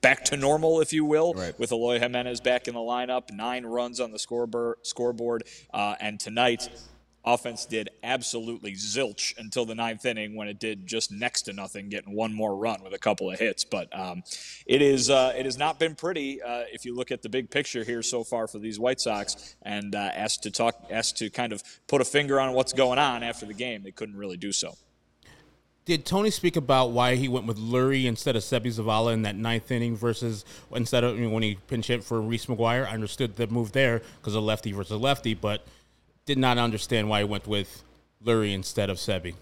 [0.01, 1.57] back to normal, if you will, Right.
[1.57, 6.19] with Eloy Jimenez back in the lineup, nine runs on the scoreboard, scoreboard uh, and
[6.19, 6.67] tonight.
[7.25, 11.87] Offense did absolutely zilch until the ninth inning when it did just next to nothing,
[11.87, 13.63] getting one more run with a couple of hits.
[13.63, 14.23] But um,
[14.65, 17.49] it is uh, it has not been pretty uh, if you look at the big
[17.49, 19.55] picture here so far for these White Sox.
[19.61, 22.99] And uh, asked to talk, asked to kind of put a finger on what's going
[22.99, 24.75] on after the game, they couldn't really do so.
[25.85, 29.35] Did Tony speak about why he went with Leury instead of Seby Zavala in that
[29.35, 32.87] ninth inning versus instead of you know, when he pinch hit for Reese McGuire?
[32.87, 35.65] I understood the move there because of lefty versus lefty, but
[36.25, 37.83] did not understand why he went with
[38.23, 39.35] Leury instead of Seby.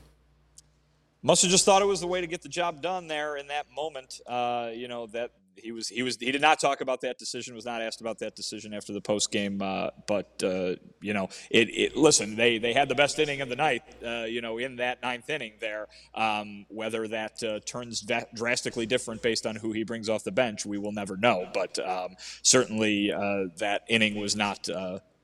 [1.24, 3.48] Must have just thought it was the way to get the job done there in
[3.48, 4.20] that moment.
[4.26, 7.54] Uh, you know that he was he was he did not talk about that decision.
[7.54, 9.62] Was not asked about that decision after the post game.
[9.62, 11.96] Uh, but uh, you know it, it.
[11.96, 13.84] Listen, they they had the best inning of the night.
[14.04, 15.88] Uh, you know in that ninth inning there.
[16.16, 20.66] Um, whether that uh, turns drastically different based on who he brings off the bench,
[20.66, 21.48] we will never know.
[21.54, 24.70] But um, certainly uh, that inning was not.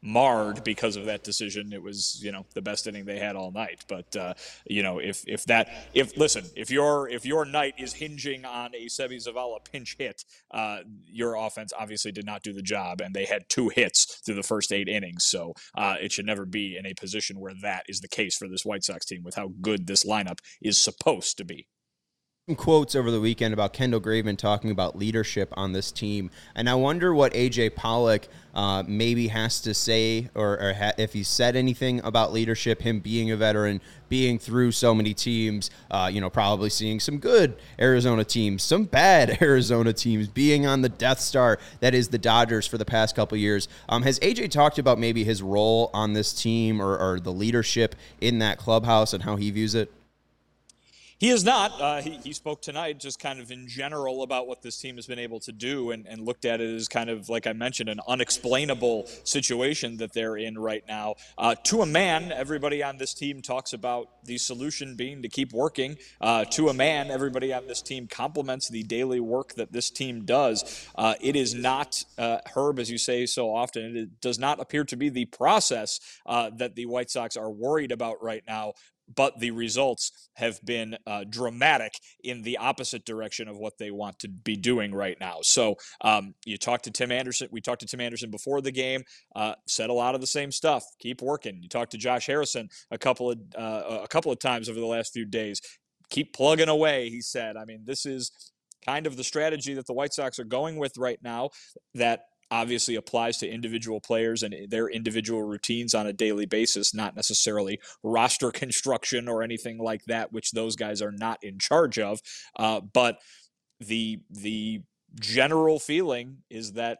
[0.07, 1.73] Marred because of that decision.
[1.73, 3.83] It was, you know, the best inning they had all night.
[3.87, 4.33] But uh,
[4.65, 8.73] you know, if if that if listen, if your if your night is hinging on
[8.73, 13.13] a Seby Zavala pinch hit, uh, your offense obviously did not do the job, and
[13.13, 15.25] they had two hits through the first eight innings.
[15.25, 18.47] So uh, it should never be in a position where that is the case for
[18.47, 21.67] this White Sox team with how good this lineup is supposed to be.
[22.55, 26.75] Quotes over the weekend about Kendall Graveman talking about leadership on this team, and I
[26.75, 31.57] wonder what AJ Pollock uh, maybe has to say, or, or ha- if he said
[31.57, 32.81] anything about leadership.
[32.81, 37.17] Him being a veteran, being through so many teams, uh, you know, probably seeing some
[37.17, 42.17] good Arizona teams, some bad Arizona teams, being on the Death Star that is the
[42.17, 43.67] Dodgers for the past couple years.
[43.89, 47.93] Um, has AJ talked about maybe his role on this team or, or the leadership
[48.21, 49.91] in that clubhouse and how he views it?
[51.19, 51.81] He is not.
[51.81, 55.07] Uh, he, he spoke tonight just kind of in general about what this team has
[55.07, 57.89] been able to do and, and looked at it as kind of, like I mentioned,
[57.89, 61.15] an unexplainable situation that they're in right now.
[61.35, 65.53] Uh, to a man, everybody on this team talks about the solution being to keep
[65.53, 65.97] working.
[66.21, 70.23] Uh, to a man, everybody on this team compliments the daily work that this team
[70.23, 70.87] does.
[70.95, 74.83] Uh, it is not, uh, Herb, as you say so often, it does not appear
[74.83, 78.73] to be the process uh, that the White Sox are worried about right now
[79.15, 81.93] but the results have been uh, dramatic
[82.23, 85.39] in the opposite direction of what they want to be doing right now.
[85.41, 87.47] So um, you talked to Tim Anderson.
[87.51, 89.03] We talked to Tim Anderson before the game.
[89.35, 90.83] Uh, said a lot of the same stuff.
[90.99, 91.59] Keep working.
[91.61, 94.85] You talked to Josh Harrison a couple of uh, a couple of times over the
[94.85, 95.61] last few days.
[96.09, 97.09] Keep plugging away.
[97.09, 97.57] He said.
[97.57, 98.31] I mean, this is
[98.85, 101.49] kind of the strategy that the White Sox are going with right now.
[101.93, 107.15] That obviously applies to individual players and their individual routines on a daily basis, not
[107.15, 112.19] necessarily roster construction or anything like that, which those guys are not in charge of.
[112.57, 113.19] Uh, but
[113.79, 114.81] the the
[115.19, 116.99] general feeling is that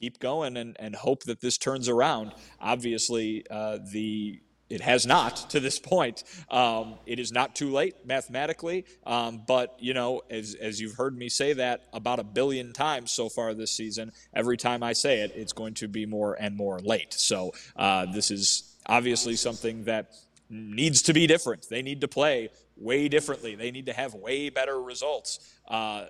[0.00, 2.32] keep going and, and hope that this turns around.
[2.60, 4.40] Obviously, uh, the
[4.70, 6.24] it has not to this point.
[6.50, 11.16] Um, it is not too late mathematically, um, but you know, as as you've heard
[11.16, 15.20] me say that about a billion times so far this season, every time I say
[15.20, 17.14] it, it's going to be more and more late.
[17.14, 20.12] So uh, this is obviously something that
[20.50, 21.66] needs to be different.
[21.68, 23.54] They need to play way differently.
[23.54, 26.06] They need to have way better results, uh,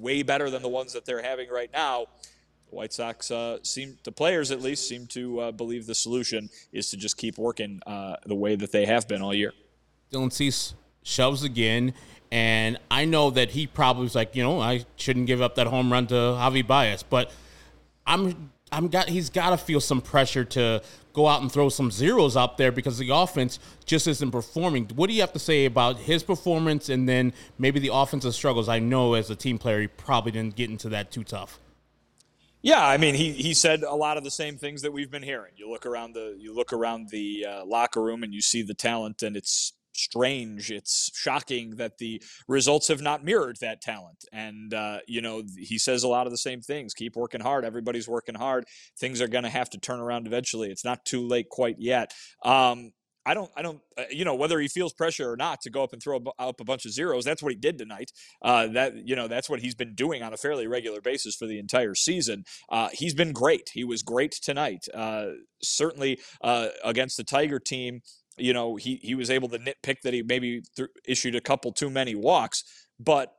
[0.00, 2.06] way better than the ones that they're having right now.
[2.74, 6.90] White Sox uh, seem, the players at least, seem to uh, believe the solution is
[6.90, 9.52] to just keep working uh, the way that they have been all year.
[10.12, 11.94] Dylan Cease shoves again,
[12.30, 15.66] and I know that he probably was like, you know, I shouldn't give up that
[15.66, 17.30] home run to Javi Baez, but
[18.06, 20.82] I'm, I'm got, he's got to feel some pressure to
[21.12, 24.90] go out and throw some zeros out there because the offense just isn't performing.
[24.96, 28.68] What do you have to say about his performance and then maybe the offensive struggles?
[28.68, 31.60] I know as a team player, he probably didn't get into that too tough.
[32.64, 35.22] Yeah, I mean, he, he said a lot of the same things that we've been
[35.22, 35.52] hearing.
[35.54, 38.72] You look around the you look around the uh, locker room and you see the
[38.72, 40.70] talent, and it's strange.
[40.70, 44.24] It's shocking that the results have not mirrored that talent.
[44.32, 46.94] And uh, you know, he says a lot of the same things.
[46.94, 47.66] Keep working hard.
[47.66, 48.64] Everybody's working hard.
[48.98, 50.70] Things are going to have to turn around eventually.
[50.70, 52.14] It's not too late quite yet.
[52.46, 52.92] Um,
[53.26, 55.82] I don't, I don't, uh, you know, whether he feels pressure or not to go
[55.82, 57.24] up and throw up a bunch of zeros.
[57.24, 58.12] That's what he did tonight.
[58.42, 61.46] Uh, that you know, that's what he's been doing on a fairly regular basis for
[61.46, 62.44] the entire season.
[62.68, 63.70] Uh, he's been great.
[63.72, 64.86] He was great tonight.
[64.92, 65.28] Uh,
[65.62, 68.00] certainly uh, against the Tiger team.
[68.36, 71.72] You know, he he was able to nitpick that he maybe th- issued a couple
[71.72, 72.64] too many walks,
[72.98, 73.32] but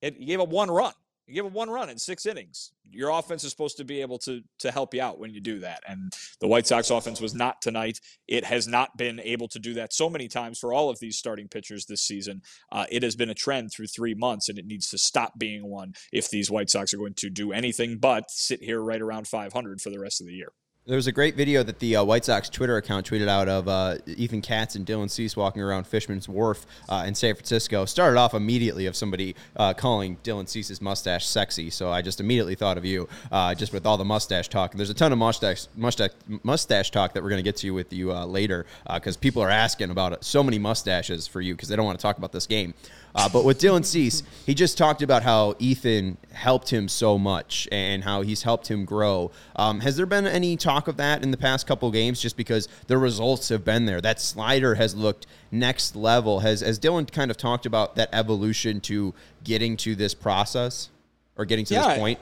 [0.00, 0.92] it, he gave up one run.
[1.32, 2.72] You give him one run in six innings.
[2.90, 5.60] Your offense is supposed to be able to to help you out when you do
[5.60, 5.82] that.
[5.88, 8.00] And the White Sox offense was not tonight.
[8.28, 11.16] It has not been able to do that so many times for all of these
[11.16, 12.42] starting pitchers this season.
[12.70, 15.64] Uh, it has been a trend through three months, and it needs to stop being
[15.64, 19.26] one if these White Sox are going to do anything but sit here right around
[19.26, 20.52] 500 for the rest of the year.
[20.84, 23.68] There was a great video that the uh, White Sox Twitter account tweeted out of
[23.68, 27.84] uh, Ethan Katz and Dylan Cease walking around Fisherman's Wharf uh, in San Francisco.
[27.84, 32.56] Started off immediately of somebody uh, calling Dylan Cease's mustache sexy, so I just immediately
[32.56, 34.72] thought of you, uh, just with all the mustache talk.
[34.74, 36.10] There's a ton of mustache mustache,
[36.42, 39.50] mustache talk that we're going to get to with you uh, later because people are
[39.50, 42.48] asking about so many mustaches for you because they don't want to talk about this
[42.48, 42.74] game.
[43.14, 47.68] Uh, but with Dylan Cease, he just talked about how Ethan helped him so much
[47.70, 49.30] and how he's helped him grow.
[49.56, 52.20] Um, has there been any talk of that in the past couple games?
[52.20, 56.40] Just because the results have been there, that slider has looked next level.
[56.40, 60.88] Has has Dylan kind of talked about that evolution to getting to this process
[61.36, 62.18] or getting to yeah, this point?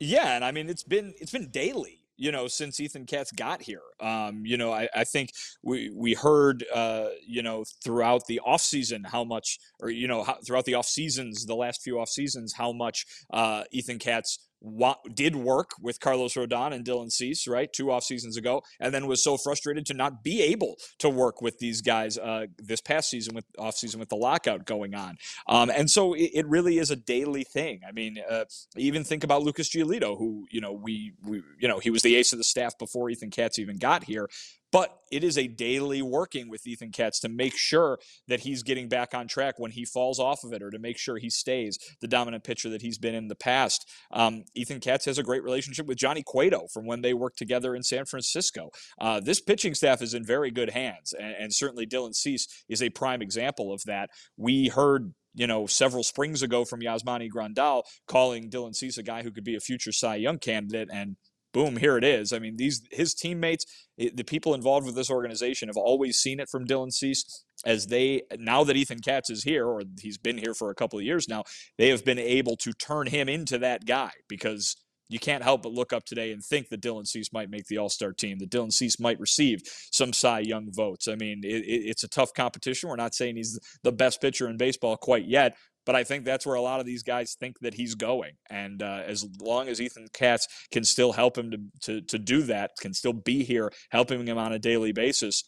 [0.00, 3.62] Yeah, and I mean it's been it's been daily you know, since Ethan Katz got
[3.62, 3.82] here.
[4.00, 5.30] Um, you know, I, I, think
[5.62, 10.22] we we heard, uh, you know, throughout the off season how much, or you know,
[10.22, 14.38] how, throughout the off seasons, the last few off seasons, how much uh, Ethan Katz
[14.64, 18.92] wa- did work with Carlos Rodon and Dylan Cease, right, two off seasons ago, and
[18.92, 22.80] then was so frustrated to not be able to work with these guys uh, this
[22.80, 25.16] past season with off season with the lockout going on.
[25.46, 27.80] Um, and so it, it, really is a daily thing.
[27.86, 28.44] I mean, uh,
[28.76, 32.16] even think about Lucas Giolito, who you know we, we you know he was the
[32.16, 34.28] ace of the staff before Ethan Katz even got here.
[34.74, 38.88] But it is a daily working with Ethan Katz to make sure that he's getting
[38.88, 41.78] back on track when he falls off of it or to make sure he stays
[42.00, 43.88] the dominant pitcher that he's been in the past.
[44.10, 47.76] Um, Ethan Katz has a great relationship with Johnny Cueto from when they worked together
[47.76, 48.70] in San Francisco.
[49.00, 52.82] Uh, this pitching staff is in very good hands, and, and certainly Dylan Cease is
[52.82, 54.10] a prime example of that.
[54.36, 59.22] We heard you know, several springs ago from Yasmani Grandal calling Dylan Cease a guy
[59.22, 60.88] who could be a future Cy Young candidate.
[60.92, 61.16] And
[61.54, 62.34] boom, here it is.
[62.34, 63.64] I mean, these his teammates,
[63.96, 68.22] the people involved with this organization have always seen it from Dylan Cease as they
[68.38, 71.28] now that Ethan Katz is here or he's been here for a couple of years
[71.28, 71.44] now,
[71.78, 74.76] they have been able to turn him into that guy because
[75.08, 77.78] you can't help but look up today and think that Dylan Cease might make the
[77.78, 79.60] All Star team, that Dylan Cease might receive
[79.92, 81.08] some Cy Young votes.
[81.08, 82.88] I mean, it, it, it's a tough competition.
[82.88, 86.46] We're not saying he's the best pitcher in baseball quite yet, but I think that's
[86.46, 88.32] where a lot of these guys think that he's going.
[88.50, 92.42] And uh, as long as Ethan Katz can still help him to, to, to do
[92.42, 95.42] that, can still be here helping him on a daily basis,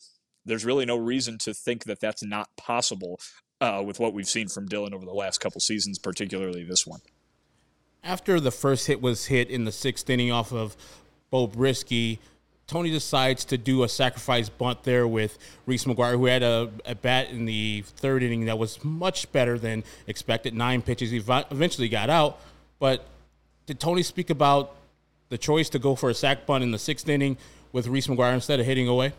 [0.45, 3.19] there's really no reason to think that that's not possible
[3.61, 7.01] uh, with what we've seen from Dylan over the last couple seasons, particularly this one.
[8.05, 10.77] After the first hit was hit in the sixth inning off of
[11.31, 12.19] Beau Brieske,
[12.67, 16.97] Tony decides to do a sacrifice bunt there with Reese McGuire, who had a, a,
[16.97, 20.53] bat in the third inning that was much better than expected.
[20.53, 21.13] Nine pitches.
[21.13, 22.41] He eventually got out.
[22.81, 23.07] But
[23.67, 24.75] did Tony speak about
[25.29, 27.37] the choice to go for a sac bunt in the sixth inning
[27.71, 29.13] with Reese McGuire instead of hitting away?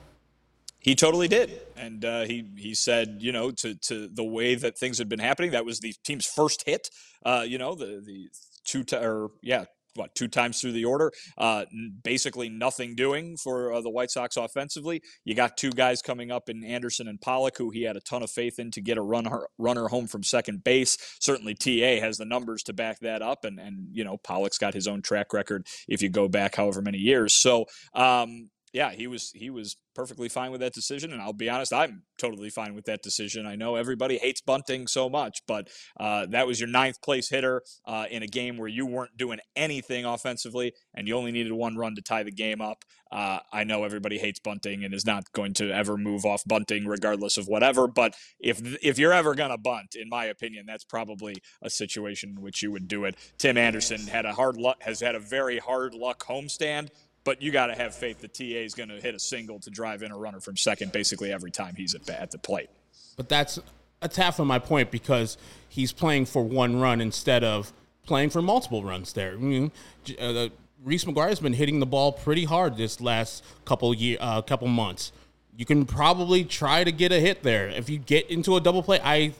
[0.80, 4.78] He totally did, and uh, he he said, you know, to to the way that
[4.78, 6.90] things had been happening, that was the team's first hit.
[7.26, 8.30] Uh, you know, the the
[8.64, 9.66] two t- or yeah,
[9.98, 11.12] what two times through the order.
[11.38, 11.66] Uh,
[12.04, 15.02] basically nothing doing for uh, the White Sox offensively.
[15.26, 18.24] You got two guys coming up in Anderson and Pollock, who he had a ton
[18.24, 20.98] of faith in to get a runner runner home from second base.
[21.20, 24.74] Certainly, TA has the numbers to back that up, and and you know Pollock's got
[24.74, 27.34] his own track record if you go back however many years.
[27.34, 27.66] So.
[27.94, 31.74] Um, yeah, he was he was perfectly fine with that decision, and I'll be honest,
[31.74, 33.48] I'm totally fine with that decision.
[33.48, 37.64] I know everybody hates bunting so much, but uh, that was your ninth place hitter
[37.86, 41.78] uh, in a game where you weren't doing anything offensively, and you only needed one
[41.78, 42.84] run to tie the game up.
[43.12, 46.86] Uh, I know everybody hates bunting and is not going to ever move off bunting,
[46.86, 47.88] regardless of whatever.
[47.88, 52.42] But if if you're ever gonna bunt, in my opinion, that's probably a situation in
[52.42, 53.16] which you would do it.
[53.38, 56.90] Tim Anderson had a hard luck has had a very hard luck homestand
[57.28, 59.70] but you got to have faith that TA is going to hit a single to
[59.70, 62.70] drive in a runner from second basically every time he's at, at the plate.
[63.18, 63.60] But that's
[64.00, 65.38] that's half of my point because
[65.68, 67.74] he's playing for one run instead of
[68.06, 69.12] playing for multiple runs.
[69.12, 69.74] There, I mean,
[70.18, 70.48] uh,
[70.86, 74.70] Reese McGuire has been hitting the ball pretty hard this last couple year, uh, couple
[74.70, 75.12] months.
[75.58, 78.84] You can probably try to get a hit there if you get into a double
[78.84, 79.02] play.
[79.04, 79.34] I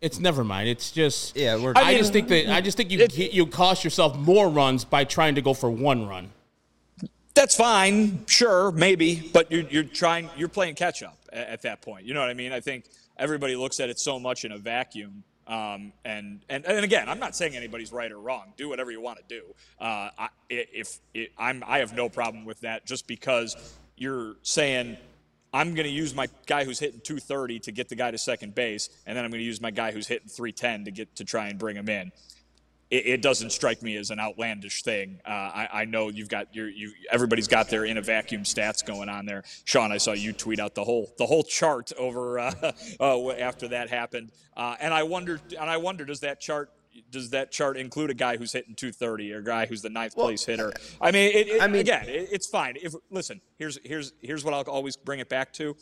[0.00, 0.68] it's never mind.
[0.68, 1.54] It's just yeah.
[1.76, 4.48] I, I mean, just think that I just think you it, you cost yourself more
[4.48, 6.30] runs by trying to go for one run
[7.38, 11.82] that's fine, sure, maybe, but you're, you're trying, you're playing catch up at, at, that
[11.82, 12.04] point.
[12.04, 12.52] You know what I mean?
[12.52, 15.22] I think everybody looks at it so much in a vacuum.
[15.46, 18.52] Um, and, and and again, I'm not saying anybody's right or wrong.
[18.56, 19.42] Do whatever you want to do.
[19.80, 22.84] Uh, I, if it, I'm, I have no problem with that.
[22.84, 23.56] Just because
[23.96, 24.98] you're saying
[25.54, 28.54] I'm going to use my guy who's hitting 230 to get the guy to second
[28.54, 31.24] base, and then I'm going to use my guy who's hitting 310 to get to
[31.24, 32.12] try and bring him in
[32.90, 35.20] it, it, doesn't strike me as an outlandish thing.
[35.26, 38.84] Uh, I, I, know you've got your you everybody's got their in a vacuum stats
[38.84, 39.44] going on there.
[39.64, 42.52] Sean, I saw you tweet out the whole the whole chart over uh,
[43.00, 46.70] uh, after that happened, uh, and I wonder and I wonder does that chart
[47.10, 50.16] does that chart include a guy who's hitting 230 or a guy who's the ninth
[50.16, 50.72] well, place hitter?
[51.00, 52.76] I mean, it, it, I mean, again, it's fine.
[52.80, 55.76] If listen, here's here's here's what I'll always bring it back to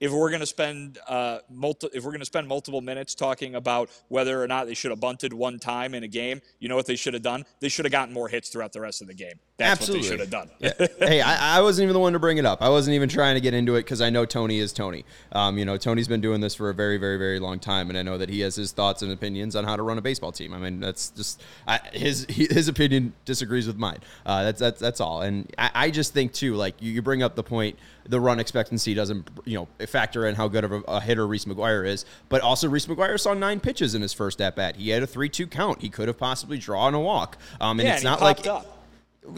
[0.00, 3.54] if we're going to spend uh, multi- if we're going to spend multiple minutes talking
[3.54, 6.76] about whether or not they should have bunted one time in a game, you know
[6.76, 7.44] what they should have done?
[7.60, 9.38] They should have gotten more hits throughout the rest of the game.
[9.58, 9.98] That's Absolutely.
[9.98, 10.50] what they should have done.
[10.58, 10.86] yeah.
[11.10, 12.62] Hey, I, I, wasn't even the one to bring it up.
[12.62, 15.04] I wasn't even trying to get into it because I know Tony is Tony.
[15.32, 17.98] Um, you know, Tony's been doing this for a very, very, very long time, and
[17.98, 20.32] I know that he has his thoughts and opinions on how to run a baseball
[20.32, 20.52] team.
[20.54, 23.98] I mean, that's just I, his his opinion disagrees with mine.
[24.24, 25.22] Uh, that's that's that's all.
[25.22, 28.40] And I, I just think too, like you, you bring up the point the run
[28.40, 32.04] expectancy doesn't you know factor in how good of a, a hitter Reese McGuire is.
[32.28, 34.76] But also Reese McGuire saw nine pitches in his first at bat.
[34.76, 35.80] He had a three two count.
[35.80, 37.36] He could have possibly drawn a walk.
[37.60, 38.46] Um, and yeah, it's and not like.
[38.46, 38.78] Up.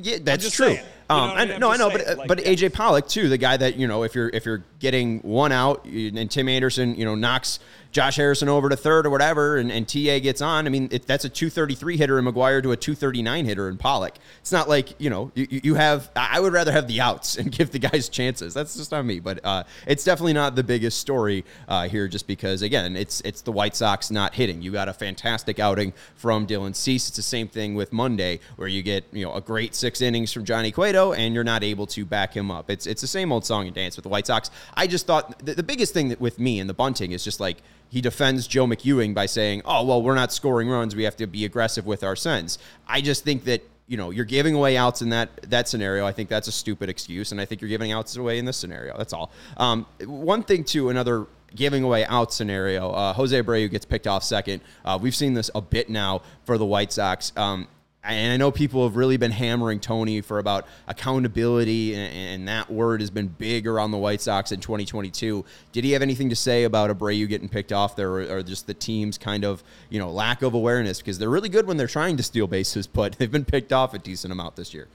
[0.00, 0.78] Yeah, that's true.
[1.10, 1.60] Um, I mean?
[1.60, 2.52] no, I know, but like, but yeah.
[2.52, 5.84] AJ Pollock too, the guy that you know, if you're if you're getting one out
[5.84, 7.58] and Tim Anderson, you know, knocks
[7.92, 10.66] Josh Harrison over to third or whatever, and, and TA gets on.
[10.66, 14.14] I mean, it, that's a 233 hitter in McGuire to a 239 hitter in Pollock.
[14.40, 17.52] It's not like, you know, you, you have, I would rather have the outs and
[17.52, 18.54] give the guys chances.
[18.54, 19.20] That's just not me.
[19.20, 23.42] But uh, it's definitely not the biggest story uh, here just because, again, it's it's
[23.42, 24.62] the White Sox not hitting.
[24.62, 27.08] You got a fantastic outing from Dylan Cease.
[27.08, 30.32] It's the same thing with Monday where you get, you know, a great six innings
[30.32, 32.70] from Johnny Cueto and you're not able to back him up.
[32.70, 34.50] It's, it's the same old song and dance with the White Sox.
[34.74, 37.38] I just thought the, the biggest thing that with me and the bunting is just
[37.38, 37.58] like,
[37.92, 40.96] he defends Joe McEwing by saying, "Oh, well, we're not scoring runs.
[40.96, 44.24] We have to be aggressive with our sends." I just think that you know you're
[44.24, 46.06] giving away outs in that that scenario.
[46.06, 48.56] I think that's a stupid excuse, and I think you're giving outs away in this
[48.56, 48.96] scenario.
[48.96, 49.30] That's all.
[49.58, 52.92] Um, one thing too, another giving away out scenario.
[52.92, 54.62] Uh, Jose Abreu gets picked off second.
[54.86, 57.30] Uh, we've seen this a bit now for the White Sox.
[57.36, 57.68] Um,
[58.04, 62.68] and I know people have really been hammering Tony for about accountability, and, and, that
[62.70, 65.44] word has been big around the White Sox in 2022.
[65.70, 68.66] Did he have anything to say about Abreu getting picked off there, or, or just
[68.66, 70.98] the team's kind of you know lack of awareness?
[70.98, 73.94] Because they're really good when they're trying to steal bases, but they've been picked off
[73.94, 74.88] a decent amount this year.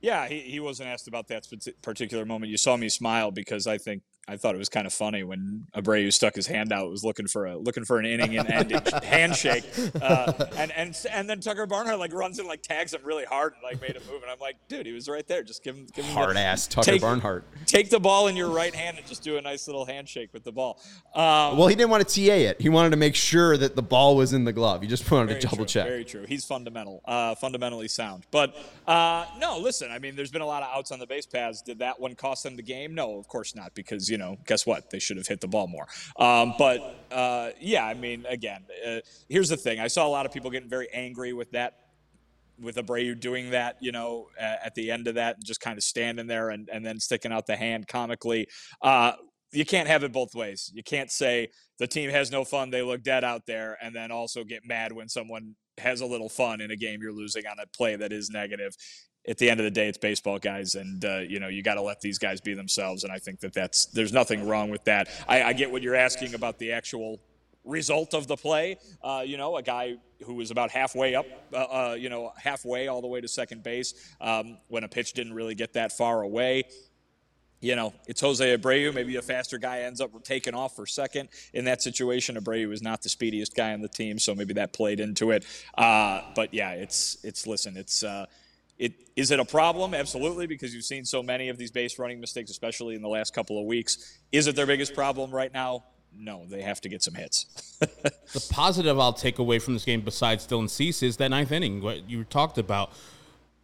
[0.00, 1.48] Yeah, he, he wasn't asked about that
[1.82, 2.50] particular moment.
[2.50, 5.66] You saw me smile because I think I thought it was kind of funny when
[5.74, 8.80] Abreu stuck his hand out, was looking for a looking for an inning and ending
[9.04, 9.64] handshake,
[10.00, 13.54] uh, and and and then Tucker Barnhart like runs and like tags him really hard
[13.54, 15.44] and like made a move, and I'm like, dude, he was right there.
[15.44, 17.44] Just give him give him hard the, ass Tucker take, Barnhart.
[17.66, 20.42] Take the ball in your right hand and just do a nice little handshake with
[20.42, 20.80] the ball.
[21.14, 22.60] Um, well, he didn't want to TA it.
[22.60, 24.82] He wanted to make sure that the ball was in the glove.
[24.82, 25.86] He just wanted to double true, check.
[25.86, 26.24] Very true.
[26.26, 28.24] He's fundamental, uh, fundamentally sound.
[28.32, 28.56] But
[28.88, 29.92] uh, no, listen.
[29.92, 31.62] I mean, there's been a lot of outs on the base paths.
[31.62, 32.92] Did that one cost them the game?
[32.92, 33.72] No, of course not.
[33.74, 34.90] Because you know, guess what?
[34.90, 35.86] They should have hit the ball more.
[36.18, 39.80] Um, but uh, yeah, I mean, again, uh, here's the thing.
[39.80, 41.74] I saw a lot of people getting very angry with that
[42.60, 45.84] with Abreu doing that, you know, at the end of that, and just kind of
[45.84, 48.48] standing there and, and then sticking out the hand comically.
[48.80, 49.12] Uh,
[49.52, 50.70] you can't have it both ways.
[50.74, 51.48] You can't say
[51.78, 54.92] the team has no fun, they look dead out there, and then also get mad
[54.92, 58.12] when someone has a little fun in a game you're losing on a play that
[58.12, 58.74] is negative
[59.28, 61.74] at the end of the day, it's baseball, guys, and uh, you know you got
[61.74, 63.04] to let these guys be themselves.
[63.04, 65.08] And I think that that's there's nothing wrong with that.
[65.28, 67.20] I, I get what you're asking about the actual
[67.64, 68.78] result of the play.
[69.02, 72.88] Uh, you know, a guy who was about halfway up, uh, uh, you know, halfway
[72.88, 76.22] all the way to second base um, when a pitch didn't really get that far
[76.22, 76.64] away.
[77.60, 78.94] You know, it's Jose Abreu.
[78.94, 82.36] Maybe a faster guy ends up taking off for second in that situation.
[82.36, 85.44] Abreu is not the speediest guy on the team, so maybe that played into it.
[85.76, 88.26] Uh, but yeah, it's it's listen, it's uh,
[88.78, 89.94] it, is it a problem?
[89.94, 93.34] Absolutely, because you've seen so many of these base running mistakes, especially in the last
[93.34, 94.18] couple of weeks.
[94.32, 95.84] Is it their biggest problem right now?
[96.18, 97.44] No, they have to get some hits.
[97.78, 101.82] the positive I'll take away from this game, besides Dylan Cease, is that ninth inning.
[101.82, 102.92] What you talked about,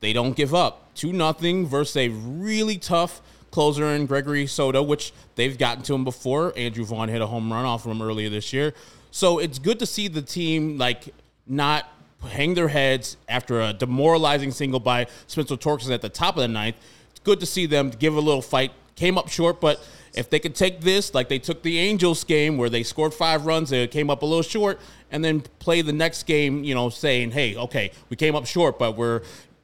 [0.00, 0.94] they don't give up.
[0.94, 6.04] Two nothing versus a really tough closer in Gregory Soto, which they've gotten to him
[6.04, 6.52] before.
[6.56, 8.74] Andrew Vaughn hit a home run off of him earlier this year,
[9.10, 11.14] so it's good to see the team like
[11.46, 11.86] not
[12.28, 16.48] hang their heads after a demoralizing single by Spencer Torkelson at the top of the
[16.48, 16.76] ninth.
[17.10, 18.72] It's good to see them give a little fight.
[18.94, 22.58] Came up short, but if they could take this like they took the Angels game
[22.58, 25.92] where they scored five runs, they came up a little short, and then play the
[25.92, 29.22] next game, you know, saying, "Hey, okay, we came up short, but we're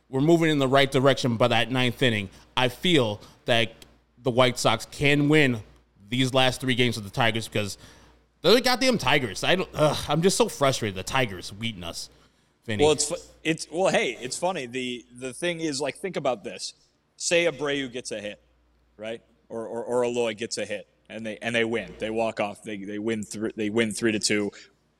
[0.08, 3.72] we're moving in the right direction." By that ninth inning, I feel that
[4.22, 5.60] the White Sox can win
[6.08, 7.76] these last three games with the Tigers because
[8.42, 9.44] they're the goddamn Tigers.
[9.44, 9.68] I don't.
[9.74, 10.96] Ugh, I'm just so frustrated.
[10.96, 12.08] The Tigers beating us.
[12.68, 12.84] Vinnie.
[12.84, 13.10] Well, it's
[13.42, 14.66] it's well, hey, it's funny.
[14.66, 16.74] The the thing is, like, think about this.
[17.16, 18.40] Say Abreu gets a hit,
[18.98, 19.22] right?
[19.48, 21.94] Or or, or Eloy gets a hit, and they and they win.
[21.98, 22.62] They walk off.
[22.62, 23.52] They they win three.
[23.56, 24.52] They win three to two,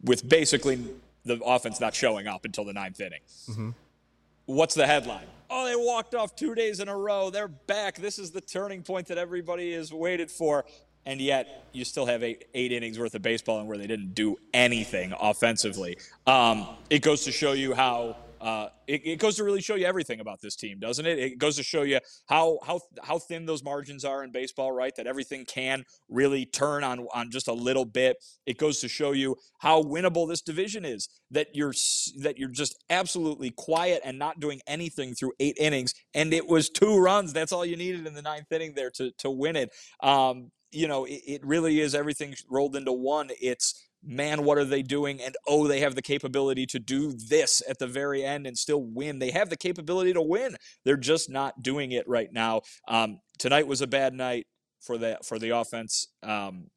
[0.02, 0.82] with basically
[1.26, 3.20] the offense not showing up until the ninth inning.
[3.50, 3.70] Mm-hmm.
[4.46, 5.26] What's the headline?
[5.50, 7.28] Oh, they walked off two days in a row.
[7.28, 7.96] They're back.
[7.96, 10.64] This is the turning point that everybody has waited for
[11.06, 14.14] and yet you still have eight, eight innings worth of baseball and where they didn't
[14.14, 15.96] do anything offensively.
[16.26, 19.84] Um, it goes to show you how uh, it, it, goes to really show you
[19.84, 21.18] everything about this team, doesn't it?
[21.18, 24.94] It goes to show you how how how thin those margins are in baseball, right?
[24.96, 28.18] That everything can really turn on on just a little bit.
[28.46, 31.08] It goes to show you how winnable this division is.
[31.30, 31.74] That you're
[32.20, 36.70] that you're just absolutely quiet and not doing anything through eight innings, and it was
[36.70, 37.32] two runs.
[37.32, 39.70] That's all you needed in the ninth inning there to to win it.
[40.00, 43.30] Um, you know, it, it really is everything rolled into one.
[43.40, 45.20] It's man, what are they doing?
[45.20, 48.82] And oh, they have the capability to do this at the very end and still
[48.82, 49.18] win.
[49.18, 50.56] They have the capability to win.
[50.84, 52.62] They're just not doing it right now.
[52.86, 54.46] Um, tonight was a bad night
[54.80, 56.08] for the for the offense.
[56.22, 56.68] Um,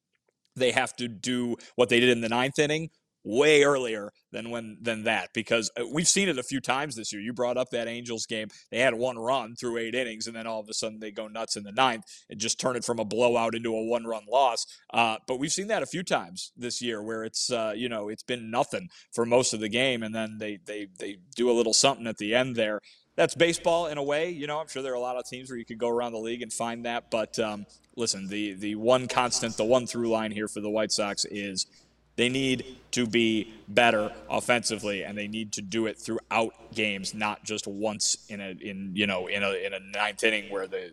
[0.56, 2.90] they have to do what they did in the ninth inning,
[3.24, 7.12] way earlier than when than that because uh, we've seen it a few times this
[7.14, 7.22] year.
[7.22, 10.48] You brought up that Angels game; they had one run through eight innings, and then
[10.48, 13.00] all of a sudden they go nuts in the ninth and just turn it from
[13.00, 14.66] a blowout into a one-run loss.
[14.94, 18.10] Uh, but we've seen that a few times this year where it's uh, you know
[18.10, 21.54] it's been nothing for most of the game, and then they they they do a
[21.54, 22.80] little something at the end there.
[23.18, 24.60] That's baseball in a way, you know.
[24.60, 26.42] I'm sure there are a lot of teams where you could go around the league
[26.42, 27.66] and find that, but um,
[27.96, 31.68] listen, the the one constant, the one through line here for the White Sox is
[32.16, 37.44] they need to be better offensively, and they need to do it throughout games, not
[37.44, 40.92] just once in a in you know in a in a ninth inning where the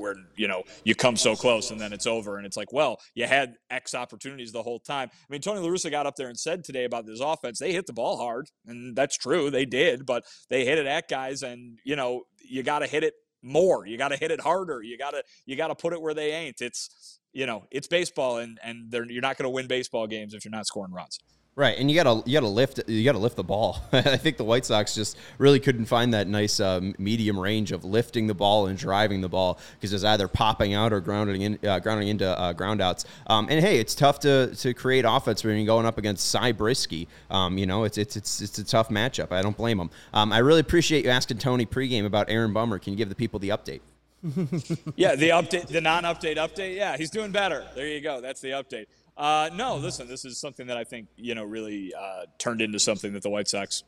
[0.00, 2.36] where you know you come so close and then it's over.
[2.36, 5.10] And it's like well you had x opportunities the whole time.
[5.12, 7.72] I mean tony La Russa got up there and said today about this offense they
[7.72, 11.42] hit the ball hard and that's true they did but they hit it at guys
[11.42, 14.82] and you know you got to hit it more you got to hit it harder
[14.82, 16.60] you got to you got to put it where they ain't.
[16.60, 20.44] It's you know, it's baseball, and and you're not going to win baseball games if
[20.44, 21.18] you're not scoring runs.
[21.56, 23.82] Right, and you gotta you gotta lift you gotta lift the ball.
[23.92, 27.84] I think the White Sox just really couldn't find that nice uh, medium range of
[27.84, 31.58] lifting the ball and driving the ball because it's either popping out or grounding in
[31.68, 33.04] uh, grounding into uh, groundouts.
[33.26, 36.52] Um, and hey, it's tough to, to create offense when you're going up against Cy
[36.52, 37.08] Brieske.
[37.30, 39.32] Um, you know, it's, it's it's it's a tough matchup.
[39.32, 39.90] I don't blame him.
[40.14, 42.78] Um, I really appreciate you asking Tony pregame about Aaron Bummer.
[42.78, 43.80] Can you give the people the update?
[44.96, 46.76] yeah, the update, the non-update update.
[46.76, 47.66] Yeah, he's doing better.
[47.74, 48.20] There you go.
[48.20, 48.86] That's the update.
[49.16, 52.78] Uh, no, listen, this is something that I think you know really uh, turned into
[52.78, 53.82] something that the White Sox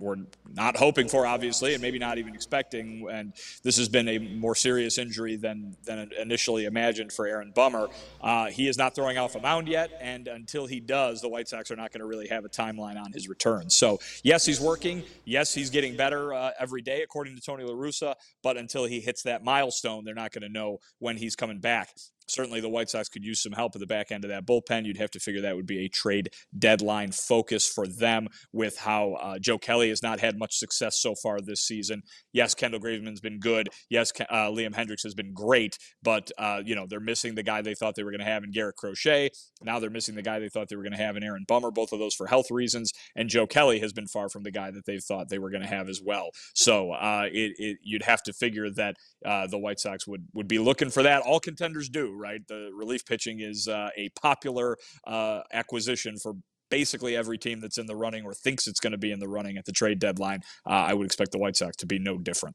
[0.00, 0.16] were
[0.52, 3.06] not hoping for, obviously, and maybe not even expecting.
[3.10, 7.88] And this has been a more serious injury than than initially imagined for Aaron Bummer.
[8.20, 11.48] Uh, he is not throwing off a mound yet, and until he does, the White
[11.48, 13.70] Sox are not going to really have a timeline on his return.
[13.70, 15.02] So yes, he's working.
[15.24, 18.14] Yes, he's getting better uh, every day, according to Tony La Russa.
[18.42, 21.90] But until he hits that milestone, they're not going to know when he's coming back
[22.30, 24.84] certainly the White Sox could use some help at the back end of that bullpen.
[24.84, 29.14] You'd have to figure that would be a trade deadline focus for them with how
[29.14, 32.02] uh, Joe Kelly has not had much success so far this season.
[32.32, 33.68] Yes, Kendall Graveman's been good.
[33.88, 37.62] Yes, uh, Liam Hendriks has been great, but uh, you know they're missing the guy
[37.62, 39.30] they thought they were going to have in Garrett Crochet.
[39.62, 41.70] Now they're missing the guy they thought they were going to have in Aaron Bummer.
[41.70, 44.70] Both of those for health reasons, and Joe Kelly has been far from the guy
[44.70, 46.30] that they thought they were going to have as well.
[46.54, 50.48] So uh, it, it, you'd have to figure that uh, the White Sox would would
[50.48, 51.22] be looking for that.
[51.22, 52.46] All contenders do, right?
[52.46, 56.34] The relief pitching is uh, a popular uh, acquisition for
[56.70, 59.28] basically every team that's in the running or thinks it's going to be in the
[59.28, 60.40] running at the trade deadline.
[60.64, 62.54] Uh, I would expect the White Sox to be no different.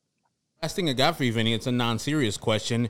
[0.62, 2.90] Last thing I got for you, Vinnie, it's a non-serious question.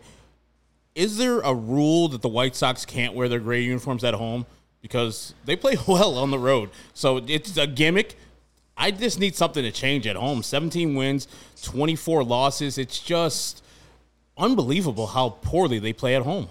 [0.94, 4.46] Is there a rule that the White Sox can't wear their gray uniforms at home
[4.82, 6.70] because they play well on the road?
[6.94, 8.18] So it's a gimmick.
[8.78, 10.44] I just need something to change at home.
[10.44, 11.28] 17 wins,
[11.64, 12.78] 24 losses.
[12.78, 13.64] It's just
[14.38, 16.50] unbelievable how poorly they play at home.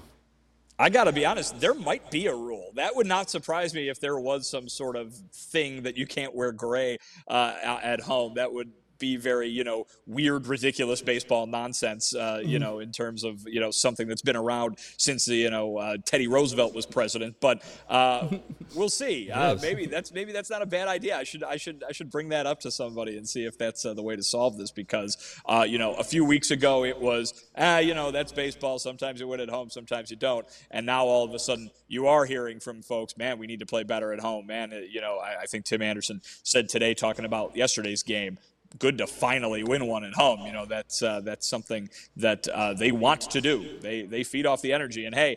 [0.78, 2.72] I got to be honest, there might be a rule.
[2.74, 6.34] That would not surprise me if there was some sort of thing that you can't
[6.34, 6.98] wear gray
[7.28, 8.34] uh, at home.
[8.34, 8.72] That would
[9.04, 12.64] be very you know weird ridiculous baseball nonsense uh, you mm-hmm.
[12.64, 15.96] know in terms of you know something that's been around since the you know uh,
[16.04, 17.36] Teddy Roosevelt was president.
[17.40, 18.28] But uh,
[18.74, 19.30] we'll see.
[19.30, 21.18] Uh, maybe that's maybe that's not a bad idea.
[21.18, 23.84] I should I should I should bring that up to somebody and see if that's
[23.84, 26.98] uh, the way to solve this because uh, you know a few weeks ago it
[26.98, 28.78] was ah you know that's baseball.
[28.78, 30.46] Sometimes you win at home sometimes you don't.
[30.70, 33.66] And now all of a sudden you are hearing from folks man we need to
[33.66, 34.46] play better at home.
[34.46, 38.38] Man you know I, I think Tim Anderson said today talking about yesterday's game
[38.78, 40.46] good to finally win one at home.
[40.46, 43.78] You know, that's uh, that's something that uh, they want to do.
[43.80, 45.04] They they feed off the energy.
[45.06, 45.36] And hey,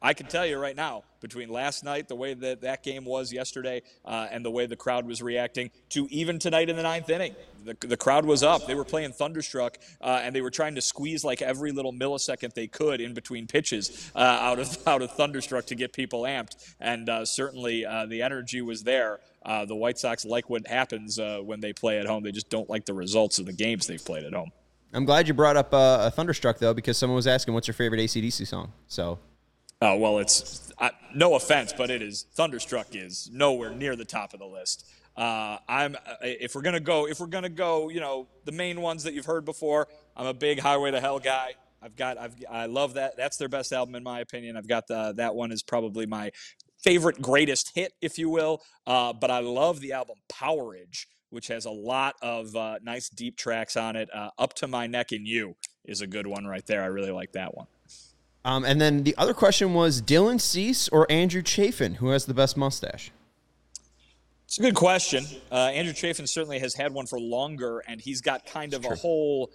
[0.00, 3.32] I can tell you right now, between last night, the way that that game was
[3.32, 7.10] yesterday, uh, and the way the crowd was reacting, to even tonight in the ninth
[7.10, 7.34] inning,
[7.64, 8.66] the, the crowd was up.
[8.66, 12.54] They were playing Thunderstruck, uh, and they were trying to squeeze like every little millisecond
[12.54, 16.74] they could in between pitches uh, out of out of Thunderstruck to get people amped.
[16.78, 19.18] And uh, certainly uh, the energy was there.
[19.42, 22.22] Uh, the White Sox like what happens when they play at home.
[22.22, 24.50] They just don't like the results of the games they've played at home.
[24.92, 28.00] I'm glad you brought up uh, Thunderstruck though, because someone was asking, "What's your favorite
[28.00, 29.18] ACDC song?" So
[29.80, 34.34] Oh well, it's uh, no offense, but it is Thunderstruck is nowhere near the top
[34.34, 34.88] of the list.
[35.16, 38.80] Uh, I'm uh, if we're gonna go, if we're gonna go, you know, the main
[38.80, 39.88] ones that you've heard before.
[40.16, 41.54] I'm a big Highway to Hell guy.
[41.80, 43.16] I've got, I've, I love that.
[43.16, 44.56] That's their best album in my opinion.
[44.56, 46.32] I've got the, that one is probably my
[46.78, 48.62] favorite greatest hit, if you will.
[48.86, 53.36] Uh, but I love the album Powerage, which has a lot of uh, nice deep
[53.36, 54.08] tracks on it.
[54.14, 56.82] Uh, Up to My Neck in You is a good one right there.
[56.82, 57.66] I really like that one.
[58.44, 62.34] Um, and then the other question was Dylan Cease or Andrew Chafin, who has the
[62.34, 63.10] best mustache?
[64.46, 65.26] It's a good question.
[65.52, 68.94] Uh, Andrew Chafin certainly has had one for longer, and he's got kind of a
[68.94, 69.50] whole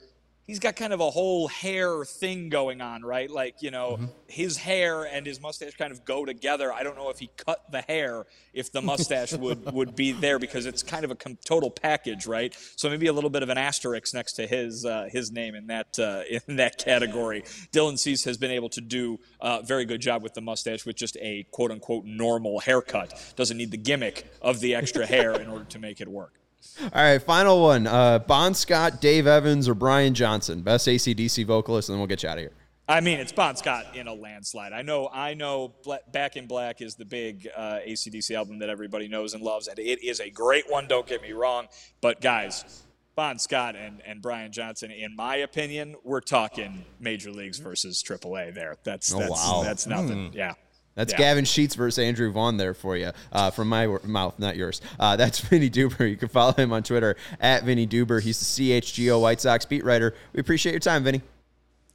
[0.48, 3.30] he's got kind of a whole hair thing going on, right?
[3.30, 4.06] Like, you know, mm-hmm.
[4.28, 6.72] his hair and his mustache kind of go together.
[6.72, 10.40] I don't know if he cut the hair, if the mustache would, would be there
[10.40, 12.56] because it's kind of a com- total package, right?
[12.76, 15.68] So maybe a little bit of an asterisk next to his uh, his name in
[15.68, 17.44] that uh, in that category.
[17.72, 20.96] Dylan Cease has been able to do a very good job with the mustache with
[20.96, 23.34] just a quote unquote normal haircut.
[23.36, 26.43] Doesn't need the gimmick of the extra hair in order to make it work.
[26.82, 27.88] All right, final one.
[27.88, 32.24] Uh, Bon Scott, Dave Evans, or Brian Johnson, best ACDC vocalist, and then we'll get
[32.24, 32.52] you out of here.
[32.88, 34.74] I mean, it's Bon Scott in a landslide.
[34.74, 35.74] I know, I know.
[36.12, 39.80] Back in Black is the big uh, ACDC album that everybody knows and loves, and
[39.80, 40.88] it is a great one.
[40.88, 41.68] Don't get me wrong,
[42.02, 42.84] but guys,
[43.16, 48.54] Bon Scott and, and Brian Johnson, in my opinion, we're talking major leagues versus AAA.
[48.54, 49.62] There, that's oh, that's wow.
[49.64, 50.32] that's nothing.
[50.32, 50.36] Mm.
[50.36, 50.54] Yeah.
[50.96, 51.18] That's yeah.
[51.18, 54.82] Gavin Sheets versus Andrew Vaughn there for you uh, from my mouth, not yours.
[55.00, 56.10] Uh, that's Vinnie Duber.
[56.10, 58.22] You can follow him on Twitter at Vinnie Duber.
[58.22, 60.14] He's the CHGO White Sox beat writer.
[60.34, 61.22] We appreciate your time, Vinnie.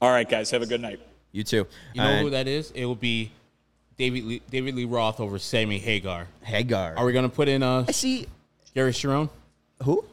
[0.00, 0.50] All right, guys.
[0.50, 1.00] Have a good night.
[1.32, 1.66] You too.
[1.94, 2.70] You know and who that is?
[2.72, 3.30] It will be
[3.96, 6.26] David Lee, David Lee Roth over Sammy Hagar.
[6.42, 6.96] Hagar.
[6.96, 8.26] Are we going to put in uh, I see.
[8.74, 9.28] Gary Cherone?
[9.82, 10.04] Who?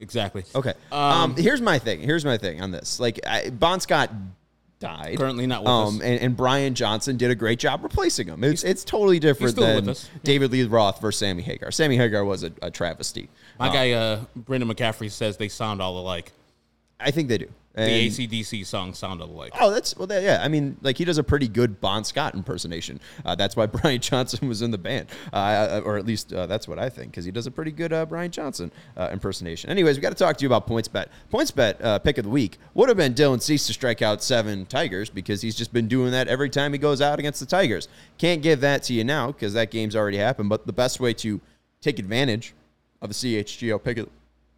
[0.00, 0.44] Exactly.
[0.54, 0.74] Okay.
[0.90, 2.00] Um, um, here's my thing.
[2.00, 2.98] Here's my thing on this.
[2.98, 4.10] Like, I, Bon Scott
[4.82, 5.16] died.
[5.16, 6.02] Currently not with um, us.
[6.02, 8.42] And, and, Brian Johnson did a great job replacing him.
[8.44, 11.70] It's, it's totally different than David Lee Roth versus Sammy Hagar.
[11.70, 13.28] Sammy Hagar was a, a travesty.
[13.58, 16.32] My um, guy, uh, Brendan McCaffrey, says they sound all alike.
[16.98, 17.48] I think they do.
[17.74, 19.52] The And- ACDC song sounded like.
[19.58, 20.40] Oh, that's well, that- yeah.
[20.42, 23.00] I mean, like he does a pretty good Bon Scott impersonation.
[23.24, 26.68] Uh, that's why Brian Johnson was in the band, uh, or at least uh, that's
[26.68, 29.70] what I think, because he does a pretty good uh, Brian Johnson uh, impersonation.
[29.70, 31.06] Anyways, we got to talk to you about PointsBet.
[31.30, 34.22] Points bet uh, pick of the week would have been Dylan Cease to strike out
[34.22, 37.46] seven Tigers because he's just been doing that every time he goes out against the
[37.46, 37.88] Tigers.
[38.18, 40.50] Can't give that to you now because that game's already happened.
[40.50, 41.40] But the best way to
[41.80, 42.54] take advantage
[43.00, 44.08] of the CHGO pick of,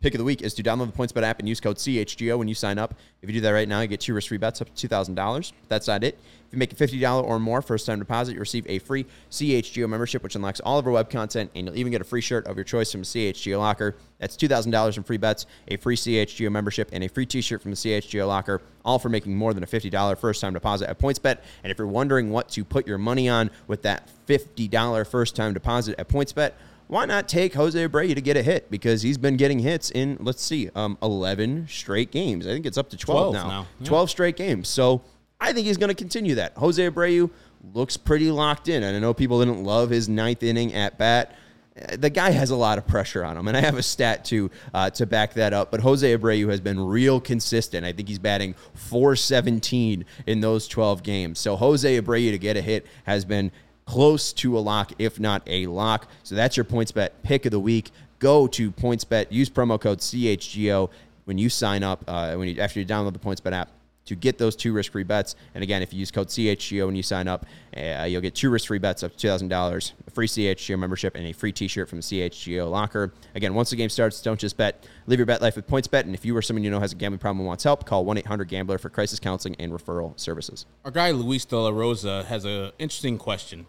[0.04, 2.46] pick of the week is to download the PointsBet app and use code CHGO when
[2.46, 2.94] you sign up.
[3.22, 5.52] If you do that right now, you get two risk-free bets up to $2,000.
[5.68, 6.18] That's not it.
[6.46, 10.22] If you make a $50 or more first-time deposit, you receive a free CHGO membership,
[10.22, 12.56] which unlocks all of our web content, and you'll even get a free shirt of
[12.58, 13.96] your choice from a CHGO Locker.
[14.18, 17.76] That's $2,000 in free bets, a free CHGO membership, and a free t-shirt from the
[17.76, 21.38] CHGO Locker, all for making more than a $50 first-time deposit at PointsBet.
[21.62, 25.98] And if you're wondering what to put your money on with that $50 first-time deposit
[25.98, 26.52] at PointsBet,
[26.86, 28.70] why not take Jose Abreu to get a hit?
[28.70, 32.46] Because he's been getting hits in, let's see, um, 11 straight games.
[32.46, 33.48] I think it's up to 12, 12 now.
[33.48, 33.86] now, yeah.
[33.86, 34.68] 12 straight games.
[34.68, 35.02] So
[35.40, 36.52] I think he's going to continue that.
[36.56, 37.30] Jose Abreu
[37.72, 38.82] looks pretty locked in.
[38.82, 41.34] And I know people didn't love his ninth inning at bat.
[41.80, 44.24] Uh, The guy has a lot of pressure on him, and I have a stat
[44.24, 45.70] too uh, to back that up.
[45.70, 47.84] But Jose Abreu has been real consistent.
[47.86, 51.38] I think he's batting 417 in those 12 games.
[51.38, 53.50] So Jose Abreu to get a hit has been
[53.84, 56.08] close to a lock, if not a lock.
[56.22, 57.90] So that's your PointsBet pick of the week.
[58.18, 60.90] Go to PointsBet, use promo code CHGO
[61.24, 63.70] when you sign up, uh, when you after you download the PointsBet app
[64.06, 65.34] to get those two risk-free bets.
[65.54, 68.50] And again, if you use code CHGO when you sign up, uh, you'll get two
[68.50, 72.02] risk-free bets up to $2,000, a free CHGO membership, and a free t-shirt from the
[72.02, 73.12] CHGO locker.
[73.34, 74.86] Again, once the game starts, don't just bet.
[75.06, 76.02] Live your bet life with PointsBet.
[76.02, 78.04] And if you or someone you know has a gambling problem and wants help, call
[78.04, 80.66] 1-800-GAMBLER for crisis counseling and referral services.
[80.84, 83.66] Our guy Luis De La Rosa has an interesting question.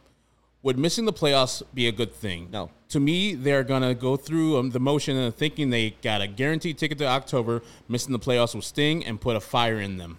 [0.65, 2.49] Would missing the playoffs be a good thing?
[2.51, 2.71] No.
[2.89, 6.79] To me, they're gonna go through um, the motion of thinking they got a guaranteed
[6.79, 7.61] ticket to October.
[7.87, 10.17] Missing the playoffs will sting and put a fire in them.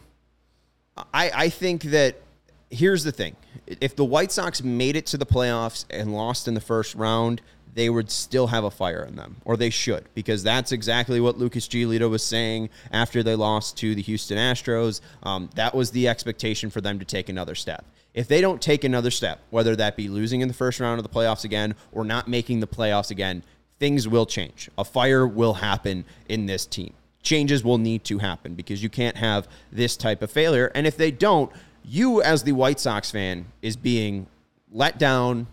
[1.13, 2.23] I, I think that
[2.71, 3.35] here's the thing.
[3.67, 7.43] If the White Sox made it to the playoffs and lost in the first round,
[7.77, 11.37] they would still have a fire in them, or they should, because that's exactly what
[11.37, 15.03] Lucas Giolito was saying after they lost to the Houston Astros.
[15.23, 17.85] Um, that was the expectation for them to take another step.
[18.15, 21.03] If they don't take another step, whether that be losing in the first round of
[21.03, 23.45] the playoffs again or not making the playoffs again,
[23.79, 24.71] things will change.
[24.79, 26.95] A fire will happen in this team
[27.27, 30.71] changes will need to happen because you can't have this type of failure.
[30.77, 31.51] And if they don't,
[31.85, 34.29] you as the White Sox fan is being
[34.71, 35.49] let down,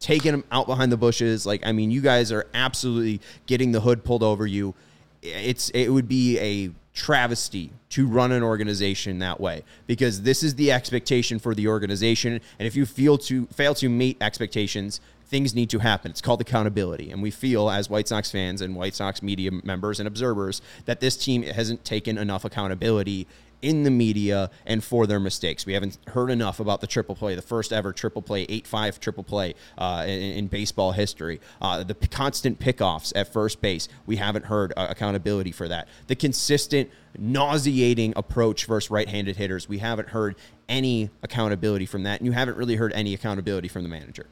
[0.00, 1.46] taken out behind the bushes.
[1.46, 4.74] Like, I mean, you guys are absolutely getting the hood pulled over you.
[5.22, 10.56] It's it would be a travesty to run an organization that way because this is
[10.56, 15.54] the expectation for the organization and if you feel to fail to meet expectations things
[15.54, 18.94] need to happen it's called accountability and we feel as white sox fans and white
[18.94, 23.24] sox media members and observers that this team hasn't taken enough accountability
[23.62, 25.66] in the media and for their mistakes.
[25.66, 29.00] We haven't heard enough about the triple play, the first ever triple play, 8 5
[29.00, 31.40] triple play uh, in, in baseball history.
[31.60, 35.88] Uh, the p- constant pickoffs at first base, we haven't heard uh, accountability for that.
[36.06, 40.36] The consistent, nauseating approach versus right handed hitters, we haven't heard
[40.68, 42.20] any accountability from that.
[42.20, 44.26] And you haven't really heard any accountability from the manager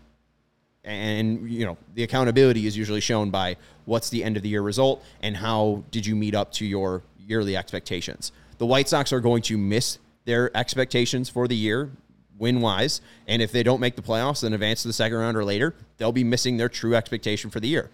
[0.84, 4.62] and you know the accountability is usually shown by what's the end of the year
[4.62, 9.20] result and how did you meet up to your yearly expectations the white sox are
[9.20, 11.90] going to miss their expectations for the year
[12.38, 15.36] win wise and if they don't make the playoffs and advance to the second round
[15.36, 17.90] or later they'll be missing their true expectation for the year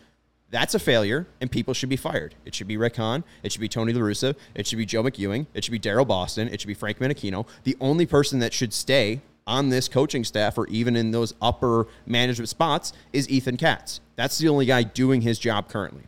[0.55, 2.37] that's a failure, and people should be fired.
[2.45, 3.25] It should be Rick Hahn.
[3.43, 4.37] It should be Tony La Russa.
[4.55, 5.47] It should be Joe McEwing.
[5.53, 6.47] It should be Daryl Boston.
[6.47, 7.45] It should be Frank Menechino.
[7.65, 11.89] The only person that should stay on this coaching staff or even in those upper
[12.07, 14.01] management spots is Ethan Katz.
[14.15, 16.05] That's the only guy doing his job currently,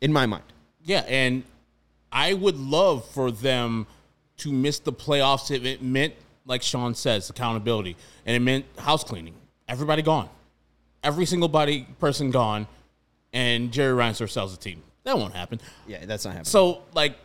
[0.00, 0.44] in my mind.
[0.82, 1.44] Yeah, and
[2.14, 3.86] I would love for them
[4.38, 6.14] to miss the playoffs if it meant,
[6.46, 9.34] like Sean says, accountability, and it meant house cleaning.
[9.68, 10.28] Everybody gone,
[11.02, 12.68] every single body person gone,
[13.32, 14.82] and Jerry Reinsdorf sells the team.
[15.02, 15.60] That won't happen.
[15.86, 16.46] Yeah, that's not happening.
[16.46, 17.16] So, like,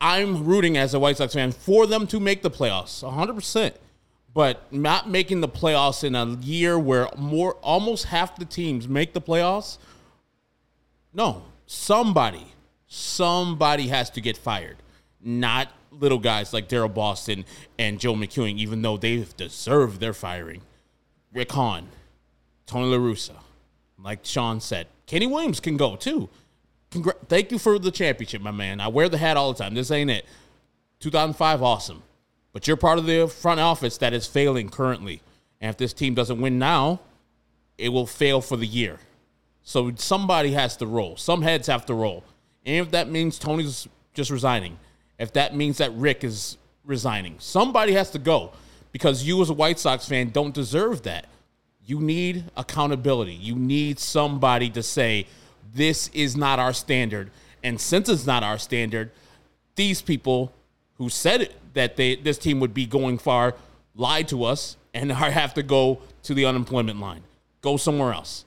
[0.00, 3.72] I'm rooting as a White Sox fan for them to make the playoffs, 100%.
[4.32, 9.12] But not making the playoffs in a year where more almost half the teams make
[9.12, 9.78] the playoffs,
[11.12, 12.46] no, somebody,
[12.90, 14.76] somebody has to get fired.
[15.22, 17.44] Not little guys like Daryl Boston
[17.78, 20.62] and Joe McEwing, even though they've deserved their firing.
[21.32, 21.88] Rick Hahn,
[22.66, 23.36] Tony La Russa,
[23.98, 26.28] like Sean said, Kenny Williams can go too.
[26.90, 28.80] Congra- thank you for the championship, my man.
[28.80, 29.74] I wear the hat all the time.
[29.74, 30.26] This ain't it.
[30.98, 32.02] 2005, awesome.
[32.52, 35.22] But you're part of the front office that is failing currently.
[35.60, 37.00] And if this team doesn't win now,
[37.78, 38.98] it will fail for the year.
[39.62, 41.16] So somebody has to roll.
[41.16, 42.24] Some heads have to roll.
[42.64, 44.78] And if that means Tony's just resigning,
[45.18, 47.36] if that means that Rick is resigning.
[47.38, 48.52] Somebody has to go
[48.92, 51.26] because you, as a White Sox fan, don't deserve that.
[51.84, 53.34] You need accountability.
[53.34, 55.26] You need somebody to say,
[55.74, 57.30] this is not our standard.
[57.62, 59.10] And since it's not our standard,
[59.76, 60.52] these people
[60.98, 63.54] who said it, that they this team would be going far
[63.94, 67.22] lied to us and have to go to the unemployment line.
[67.62, 68.44] Go somewhere else.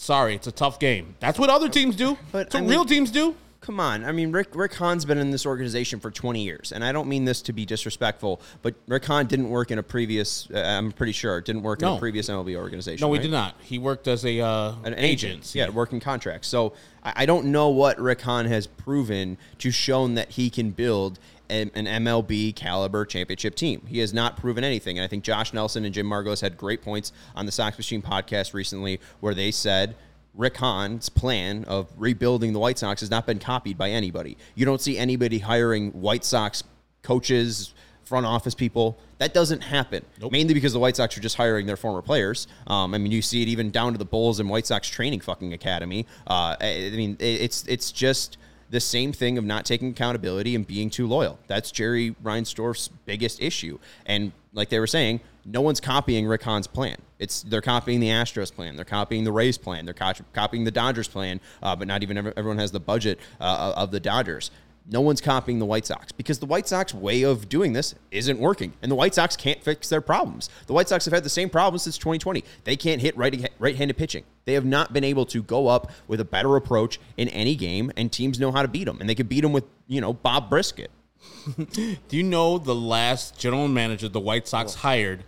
[0.00, 1.16] Sorry, it's a tough game.
[1.18, 2.16] That's what other teams do.
[2.32, 3.34] But, That's what mean- real teams do.
[3.60, 4.04] Come on.
[4.04, 7.08] I mean, Rick Rick Hahn's been in this organization for 20 years, and I don't
[7.08, 10.48] mean this to be disrespectful, but Rick Hahn didn't work in a previous.
[10.54, 13.04] Uh, I'm pretty sure didn't work in a previous MLB organization.
[13.04, 13.22] No, he right?
[13.24, 13.56] did not.
[13.60, 15.00] He worked as a uh, an agent.
[15.00, 15.54] agent.
[15.56, 16.46] Yeah, working contracts.
[16.46, 16.72] So
[17.02, 21.18] I, I don't know what Rick Hahn has proven to shown that he can build
[21.50, 23.82] an, an MLB caliber championship team.
[23.86, 24.98] He has not proven anything.
[24.98, 28.02] And I think Josh Nelson and Jim Margalus had great points on the Sox Machine
[28.02, 29.96] podcast recently where they said
[30.34, 34.36] Rick Hahn's plan of rebuilding the White Sox has not been copied by anybody.
[34.54, 36.62] You don't see anybody hiring White Sox
[37.02, 37.74] coaches,
[38.04, 38.98] front office people.
[39.18, 40.04] That doesn't happen.
[40.30, 42.46] Mainly because the White Sox are just hiring their former players.
[42.66, 45.20] Um, I mean, you see it even down to the Bulls and White Sox training
[45.20, 46.06] fucking academy.
[46.26, 48.38] Uh, I I mean, it- it's it's just
[48.70, 51.38] the same thing of not taking accountability and being too loyal.
[51.46, 53.78] That's Jerry Reinsdorf's biggest issue.
[54.06, 56.96] And like they were saying, no one's copying Rick Hahn's plan.
[57.18, 60.70] It's they're copying the Astros plan, they're copying the Rays plan, they're co- copying the
[60.70, 64.50] Dodgers plan, uh, but not even ev- everyone has the budget uh, of the Dodgers.
[64.90, 68.38] No one's copying the White Sox because the White Sox way of doing this isn't
[68.38, 70.48] working, and the White Sox can't fix their problems.
[70.66, 72.42] The White Sox have had the same problems since 2020.
[72.64, 74.24] They can't hit right right-handed pitching.
[74.46, 77.92] They have not been able to go up with a better approach in any game,
[77.96, 80.14] and teams know how to beat them, and they could beat them with you know
[80.14, 80.90] Bob Brisket.
[81.66, 85.24] Do you know the last general manager the White Sox hired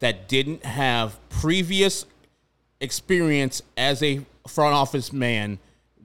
[0.00, 2.04] that didn't have previous
[2.80, 5.58] experience as a front office man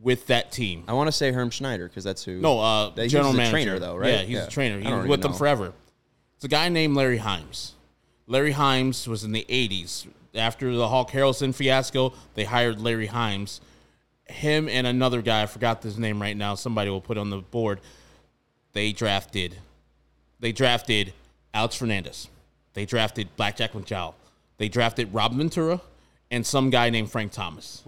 [0.03, 0.83] with that team?
[0.87, 2.39] I want to say Herm Schneider because that's who.
[2.39, 3.51] No, uh, that- he general manager.
[3.51, 4.11] trainer though, right?
[4.11, 4.75] Yeah, he's a trainer.
[4.75, 5.73] I He don't was even with them forever.
[6.35, 7.71] It's a guy named Larry Himes.
[8.27, 10.07] Larry Himes was in the '80s.
[10.35, 13.59] After the Hawk Harrelson fiasco, they hired Larry Himes.
[14.25, 16.55] Him and another guy, I forgot his name right now.
[16.55, 17.79] Somebody will put it on the board.
[18.71, 19.57] They drafted.
[20.39, 21.13] They drafted
[21.53, 22.29] Alex Fernandez.
[22.73, 24.15] They drafted Blackjack McDowell.
[24.57, 25.81] They drafted Rob Ventura
[26.31, 27.83] and some guy named Frank Thomas.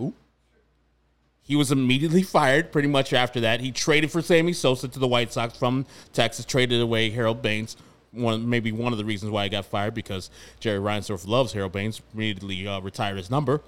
[1.46, 3.62] He was immediately fired pretty much after that.
[3.62, 7.78] He traded for Sammy Sosa to the White Sox from Texas, traded away Harold Baines.
[8.10, 11.74] One, maybe one of the reasons why he got fired because Jerry Reinsdorf loves Harold
[11.74, 13.62] Baines, immediately uh, retired his number.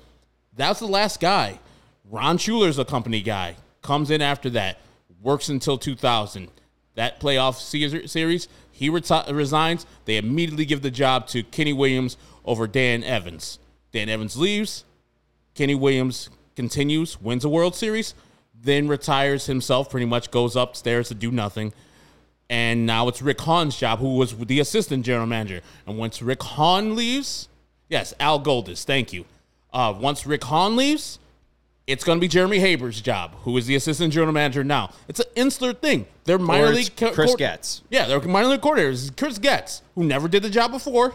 [0.55, 1.59] That was the last guy.
[2.09, 3.57] Ron Schueler's a company guy.
[3.83, 4.79] Comes in after that,
[5.21, 6.49] works until 2000.
[6.95, 9.85] That playoff series, he reti- resigns.
[10.05, 13.59] They immediately give the job to Kenny Williams over Dan Evans.
[13.91, 14.83] Dan Evans leaves.
[15.53, 18.13] Kenny Williams continues, wins a World Series,
[18.61, 21.71] then retires himself, pretty much goes upstairs to do nothing.
[22.49, 25.61] And now it's Rick Hahn's job, who was the assistant general manager.
[25.85, 27.47] And once Rick Hahn leaves,
[27.89, 29.25] yes, Al Goldis, thank you.
[29.71, 31.19] Uh, once Rick Hahn leaves,
[31.85, 34.91] it's going to be Jeremy Haber's job, who is the assistant general manager now.
[35.07, 36.05] It's an insular thing.
[36.25, 36.95] They're minor Or league.
[36.97, 37.81] co- Chris co- Getz.
[37.89, 39.15] Yeah, they're minor league coordinators.
[39.15, 41.13] Chris Getz, who never did the job before,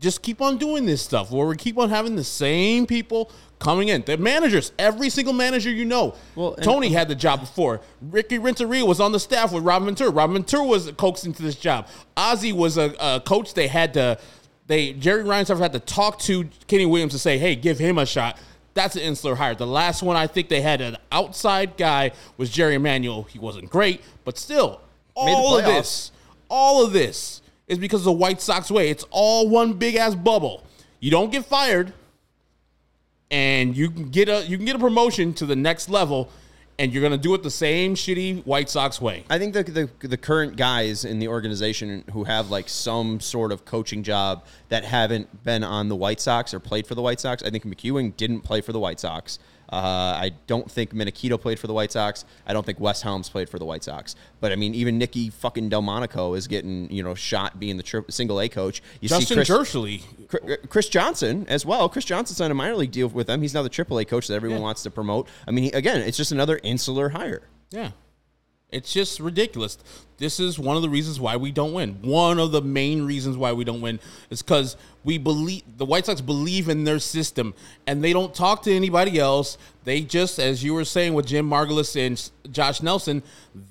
[0.00, 3.30] just keep on doing this stuff where we keep on having the same people
[3.60, 4.02] coming in.
[4.02, 6.16] The managers, every single manager you know.
[6.34, 7.80] Well, and- Tony had the job before.
[8.02, 10.10] Ricky Renteria was on the staff with Robin Ventura.
[10.10, 11.86] Robin Ventura was coaxed into this job.
[12.16, 13.54] Ozzie was a, a coach.
[13.54, 14.18] They had to,
[14.66, 18.06] they Jerry Reinsdorf had to talk to Kenny Williams to say, hey, give him a
[18.06, 18.38] shot.
[18.74, 19.54] That's an insular hire.
[19.54, 23.24] The last one I think they had an outside guy was Jerry Manuel.
[23.24, 24.80] He wasn't great, but still,
[25.14, 26.12] all of this,
[26.48, 28.88] all of this is because of the White Sox way.
[28.88, 30.64] It's all one big ass bubble.
[31.00, 31.92] You don't get fired,
[33.30, 36.30] and you can get a you can get a promotion to the next level,
[36.78, 39.24] and you're gonna do it the same shitty White Sox way.
[39.30, 43.52] I think the, the the current guys in the organization who have like some sort
[43.52, 47.20] of coaching job that haven't been on the White Sox or played for the White
[47.20, 47.42] Sox.
[47.42, 49.38] I think McEwing didn't play for the White Sox.
[49.72, 52.24] Uh, I don't think Menechino played for the White Sox.
[52.46, 54.16] I don't think Wes Helms played for the White Sox.
[54.40, 58.00] But I mean, even Nicky fucking Delmonico is getting you know shot being the tri-
[58.08, 58.82] single A coach.
[59.00, 59.48] You Justin Chris,
[60.28, 61.88] Chris- Chris Johnson as well.
[61.88, 63.42] Chris Johnson signed a minor league deal with them.
[63.42, 64.64] He's now the AAA coach that everyone Yeah.
[64.64, 65.28] wants to promote.
[65.46, 67.42] I mean, he, again, it's just another insular hire.
[67.70, 67.90] yeah,
[68.72, 69.78] it's just ridiculous.
[70.18, 71.98] This is one of the reasons why we don't win.
[72.02, 76.06] One of the main reasons why we don't win is because we believe the White
[76.06, 77.54] Sox believe in their system,
[77.86, 79.56] and they don't talk to anybody else.
[79.84, 83.22] They just, as you were saying with Jim Margalus and Josh Nelson,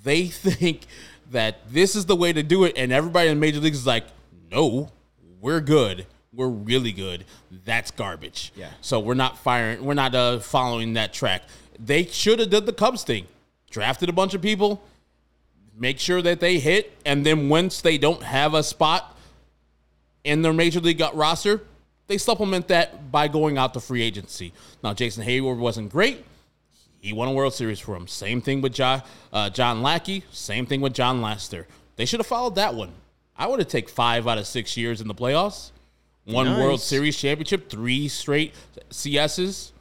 [0.03, 0.87] they think
[1.31, 4.05] that this is the way to do it, and everybody in Major Leagues is like,
[4.51, 4.91] no,
[5.39, 6.07] we're good.
[6.33, 7.25] We're really good.
[7.65, 8.51] That's garbage.
[8.55, 8.69] Yeah.
[8.81, 9.83] So we're not firing.
[9.83, 11.43] We're not uh, following that track.
[11.79, 13.27] They should have did the Cubs thing,
[13.69, 14.81] drafted a bunch of people,
[15.75, 19.17] make sure that they hit, and then once they don't have a spot
[20.23, 21.61] in their major league roster,
[22.07, 24.51] they supplement that by going out to free agency.
[24.83, 26.25] Now, Jason Heyward wasn't great.
[26.99, 28.07] He won a World Series for him.
[28.07, 30.23] Same thing with John, uh, John Lackey.
[30.31, 31.67] Same thing with Jon Lester.
[31.95, 32.91] They should have followed that one.
[33.37, 35.71] I would have taken five out of six years in the playoffs.
[36.25, 36.59] One Nice.
[36.59, 38.53] World Series championship, three straight
[38.89, 39.71] CSs.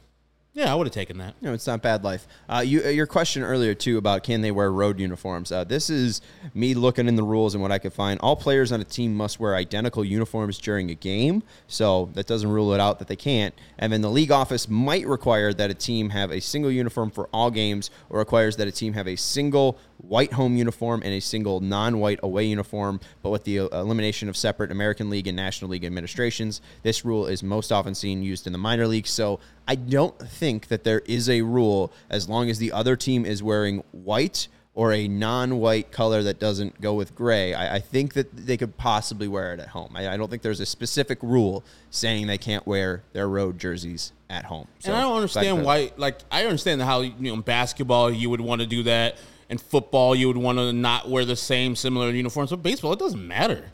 [0.53, 1.35] Yeah, I would have taken that.
[1.41, 2.27] No, it's not bad life.
[2.49, 5.51] Uh, you, uh, your question earlier too about can they wear road uniforms?
[5.51, 6.21] Uh, this is
[6.55, 8.19] me looking in the rules and what I could find.
[8.19, 12.49] All players on a team must wear identical uniforms during a game, so that doesn't
[12.49, 13.53] rule it out that they can't.
[13.77, 17.29] And then the league office might require that a team have a single uniform for
[17.31, 21.19] all games, or requires that a team have a single white home uniform and a
[21.19, 22.99] single non-white away uniform.
[23.21, 27.27] But with the uh, elimination of separate American League and National League administrations, this rule
[27.27, 29.09] is most often seen used in the minor leagues.
[29.11, 33.25] So I don't think that there is a rule as long as the other team
[33.25, 37.53] is wearing white or a non-white color that doesn't go with gray.
[37.53, 39.91] I, I think that they could possibly wear it at home.
[39.93, 44.13] I, I don't think there's a specific rule saying they can't wear their road jerseys
[44.29, 44.67] at home.
[44.79, 45.91] So, and I don't understand why.
[45.97, 49.17] Like, I understand how you know in basketball you would want to do that,
[49.49, 52.51] and football you would want to not wear the same similar uniforms.
[52.51, 53.71] But baseball, it doesn't matter.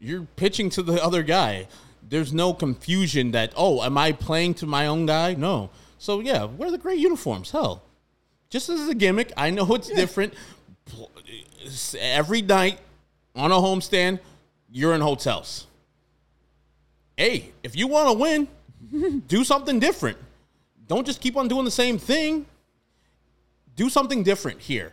[0.00, 1.68] You're pitching to the other guy.
[2.06, 5.34] There's no confusion that oh, am I playing to my own guy?
[5.34, 5.70] No.
[5.98, 7.50] So yeah, wear the gray uniforms.
[7.50, 7.82] Hell,
[8.50, 9.32] just as a gimmick.
[9.36, 10.34] I know it's different.
[12.00, 12.78] Every night
[13.34, 14.20] on a homestand,
[14.70, 15.66] you're in hotels.
[17.16, 20.18] Hey, if you want to win, do something different.
[20.86, 22.46] Don't just keep on doing the same thing.
[23.78, 24.92] Do something different here.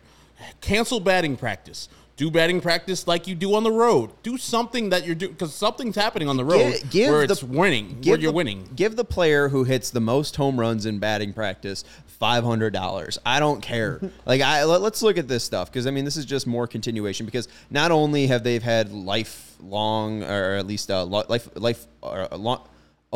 [0.60, 1.88] Cancel batting practice.
[2.16, 4.10] Do batting practice like you do on the road.
[4.22, 7.32] Do something that you're doing because something's happening on the road Give- give where the-
[7.32, 8.70] it's winning, where you're the- winning.
[8.76, 13.18] Give the player who hits the most home runs in batting practice five hundred dollars.
[13.26, 14.00] I don't care.
[14.24, 16.66] like I let, us look at this stuff because I mean this is just more
[16.68, 21.86] continuation because not only have they've had lifelong or at least uh, li- life life
[22.00, 22.66] or uh, long,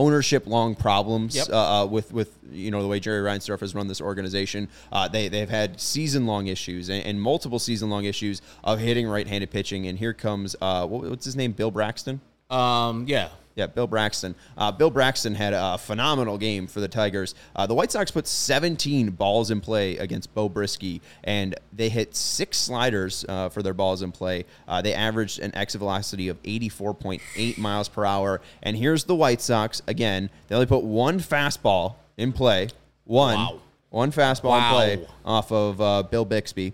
[0.01, 1.49] ownership long problems Yep.
[1.51, 4.69] uh, uh, with with you know the way Jerry Reinsdorf has run this organization.
[4.91, 9.07] Uh, they they've had season long issues and, and multiple season long issues of hitting
[9.07, 9.87] right handed pitching.
[9.87, 12.21] And here comes uh, what, what's his name, Bill Braxton.
[12.51, 13.29] Um, yeah.
[13.57, 14.37] Yeah, Bill Braxton.
[14.57, 17.35] Uh, Bill Braxton had a phenomenal game for the Tigers.
[17.55, 22.15] Uh, the White Sox put 17 balls in play against Beau Brieske, and they hit
[22.15, 24.47] six sliders uh, for their balls in play.
[24.69, 28.41] Uh, they averaged an exit velocity of 84.8 miles per hour.
[28.63, 30.31] And here's the White Sox again.
[30.49, 32.69] They only put one fastball in play.
[33.05, 33.35] One.
[33.37, 33.61] Wow.
[33.91, 34.69] One fastball Wow.
[34.69, 36.73] in play off of uh, Bill Bixby.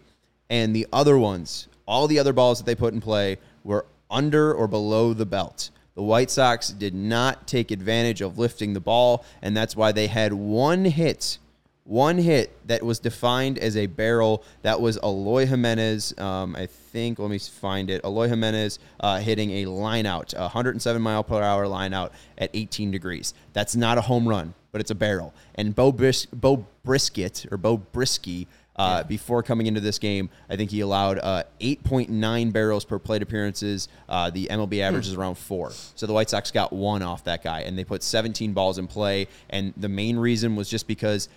[0.51, 4.53] And the other ones, all the other balls that they put in play were under
[4.53, 5.71] or below the belt.
[5.95, 10.09] The White Sox did not take advantage of lifting the ball, and that's why they
[10.09, 11.39] had one hit,
[11.85, 14.45] one hit that was defined as a barrel.
[14.61, 16.19] That was Eloy Jimenez.
[16.19, 18.03] Um, I think, let me find it.
[18.05, 22.51] Eloy Jimenez uh, hitting a line out, a 107 mile per hour line out at
[22.53, 23.33] 18 degrees.
[23.55, 25.33] That's not a home run, but it's a barrel.
[25.55, 28.47] And Bo, Bris- Bo Brisket, or Beau Brieske,
[28.77, 30.31] uh, before coming into this game.
[30.49, 33.89] I think he allowed uh, 8.9 barrels per plate appearances.
[34.09, 35.73] Uh, the MLB average is around four.
[35.95, 38.87] So the White Sox got one off that guy, and they put 17 balls in
[38.87, 39.29] play.
[39.51, 41.29] And the main reason was just because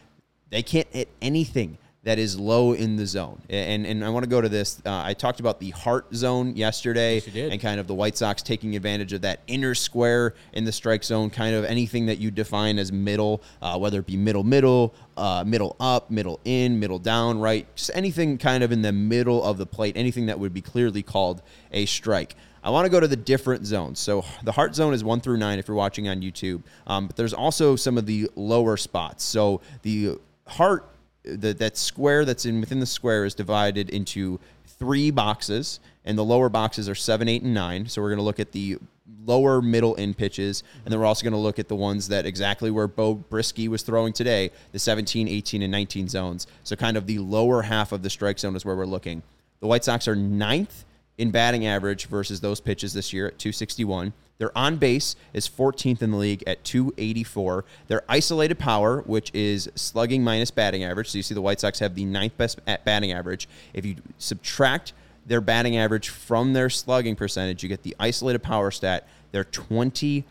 [0.50, 1.78] they can't hit anything
[2.10, 3.40] that is low in the zone.
[3.52, 4.82] And and I want to go to this.
[4.84, 7.52] Uh, I talked about the heart zone yesterday, you did.
[7.52, 11.04] and kind of the White Sox taking advantage of that inner square in the strike
[11.04, 14.96] zone, kind of anything that you define as middle, uh, whether it be middle, middle,
[15.18, 19.44] uh, middle up, middle in, middle down, right, just anything kind of in the middle
[19.44, 22.36] of the plate, anything that would be clearly called a strike.
[22.64, 24.00] I want to go to the different zones.
[24.00, 27.16] So the heart zone is one through nine if you're watching on YouTube, um, but
[27.16, 29.24] there's also some of the lower spots.
[29.24, 30.90] So the heart
[31.24, 36.24] the, that square that's in within the square is divided into three boxes, and the
[36.24, 37.88] lower boxes are seven, eight, and nine.
[37.88, 38.78] So we're going to look at the
[39.26, 42.26] lower middle in pitches, and then we're also going to look at the ones that
[42.26, 46.48] exactly where Beau Brieske was throwing today, the 17, 18, and 19 zones.
[46.64, 49.22] So kind of the lower half of the strike zone is where we're looking.
[49.60, 50.86] The White Sox are ninth
[51.18, 54.14] in batting average versus those pitches this year at 261.
[54.40, 57.66] Their on base is 14th in the league at 284.
[57.88, 61.80] Their isolated power, which is slugging minus batting average, so you see the White Sox
[61.80, 63.50] have the ninth best at batting average.
[63.74, 64.94] If you subtract
[65.26, 69.08] their batting average from their slugging percentage, you get the isolated power stat.
[69.32, 70.24] They're 25th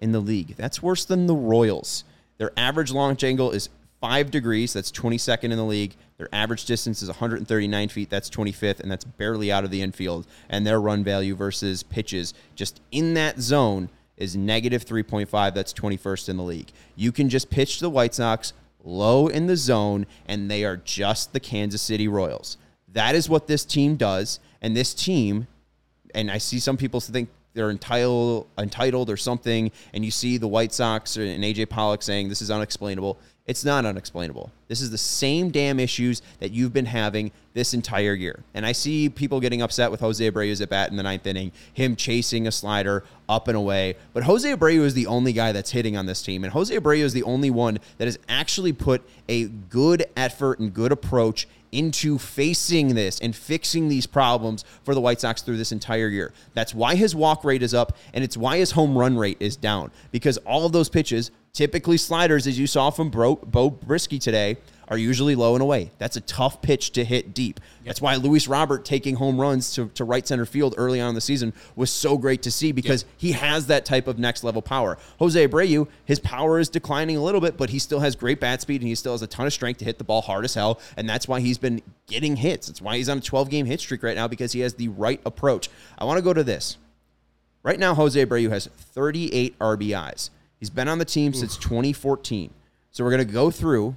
[0.00, 0.56] in the league.
[0.56, 2.02] That's worse than the Royals.
[2.38, 3.68] Their average launch angle is
[4.00, 4.72] five degrees.
[4.72, 5.94] That's 22nd in the league.
[6.16, 8.08] Their average distance is 139 feet.
[8.08, 10.26] That's 25th, and that's barely out of the infield.
[10.48, 15.54] And their run value versus pitches just in that zone is negative 3.5.
[15.54, 16.70] That's 21st in the league.
[16.94, 18.52] You can just pitch the White Sox
[18.84, 22.58] low in the zone, and they are just the Kansas City Royals.
[22.92, 24.38] That is what this team does.
[24.62, 25.48] And this team,
[26.14, 30.48] and I see some people think they're entitled entitled or something, and you see the
[30.48, 33.18] White Sox and AJ Pollock saying this is unexplainable.
[33.46, 34.50] It's not unexplainable.
[34.68, 38.42] This is the same damn issues that you've been having this entire year.
[38.54, 41.52] And I see people getting upset with Jose Abreu's at bat in the ninth inning,
[41.74, 43.96] him chasing a slider up and away.
[44.14, 46.42] But Jose Abreu is the only guy that's hitting on this team.
[46.42, 50.72] And Jose Abreu is the only one that has actually put a good effort and
[50.72, 55.72] good approach into facing this and fixing these problems for the White Sox through this
[55.72, 56.32] entire year.
[56.54, 59.56] That's why his walk rate is up and it's why his home run rate is
[59.56, 64.20] down because all of those pitches Typically, sliders, as you saw from Bro, Beau Brieske
[64.20, 64.56] today,
[64.88, 65.90] are usually low and away.
[65.98, 67.60] That's a tough pitch to hit deep.
[67.84, 71.14] That's why Luis Robert taking home runs to, to right center field early on in
[71.14, 74.62] the season was so great to see because he has that type of next level
[74.62, 74.98] power.
[75.18, 78.62] Jose Abreu, his power is declining a little bit, but he still has great bat
[78.62, 80.54] speed and he still has a ton of strength to hit the ball hard as
[80.54, 80.80] hell.
[80.96, 82.66] And that's why he's been getting hits.
[82.66, 84.88] That's why he's on a 12 game hit streak right now because he has the
[84.88, 85.68] right approach.
[85.98, 86.78] I want to go to this.
[87.62, 90.30] Right now, Jose Abreu has 38 RBIs.
[90.60, 91.36] He's been on the team Oof.
[91.36, 92.50] since 2014.
[92.90, 93.96] So we're going to go through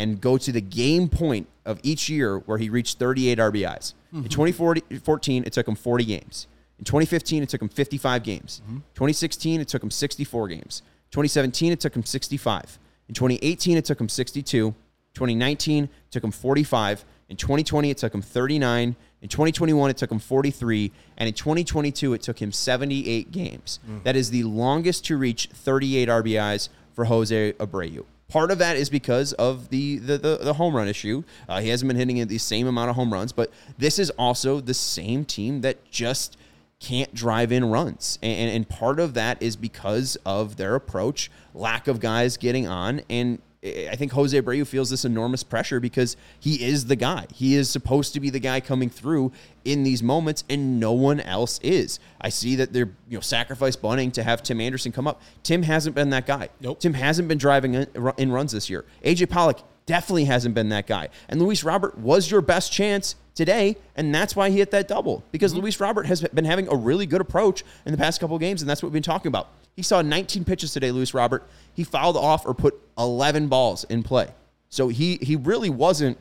[0.00, 3.92] and go to the game point of each year where he reached 38 RBIs.
[4.14, 4.24] Mm-hmm.
[4.24, 6.46] In 2014, it took him 40 games.
[6.78, 8.62] In 2015, it took him 55 games.
[8.64, 8.76] Mm-hmm.
[8.94, 10.82] 2016, it took him 64 games.
[11.10, 12.78] 2017, it took him 65.
[13.08, 14.74] In 2018, it took him 62.
[15.12, 17.04] 2019, it took him 45.
[17.28, 18.96] In 2020, it took him 39.
[19.20, 23.80] In 2021, it took him 43, and in 2022, it took him 78 games.
[23.86, 24.02] Mm.
[24.04, 28.06] That is the longest to reach 38 RBIs for Jose Abreu.
[28.30, 31.24] Part of that is because of the the, the, the home run issue.
[31.48, 34.60] Uh, he hasn't been hitting the same amount of home runs, but this is also
[34.60, 36.36] the same team that just
[36.78, 38.18] can't drive in runs.
[38.22, 43.02] And, and part of that is because of their approach, lack of guys getting on,
[43.10, 47.26] and I think Jose Abreu feels this enormous pressure because he is the guy.
[47.34, 49.32] He is supposed to be the guy coming through
[49.66, 52.00] in these moments, and no one else is.
[52.22, 55.20] I see that they're you know sacrifice bunting to have Tim Anderson come up.
[55.42, 56.48] Tim hasn't been that guy.
[56.60, 56.80] Nope.
[56.80, 58.86] Tim hasn't been driving in runs this year.
[59.04, 61.10] AJ Pollock definitely hasn't been that guy.
[61.28, 65.22] And Luis Robert was your best chance today, and that's why he hit that double
[65.32, 65.62] because mm-hmm.
[65.62, 68.70] Luis Robert has been having a really good approach in the past couple games, and
[68.70, 69.48] that's what we've been talking about.
[69.80, 71.48] He saw 19 pitches today, Luis Robert.
[71.72, 74.28] He fouled off or put 11 balls in play.
[74.68, 76.18] So he he really wasn't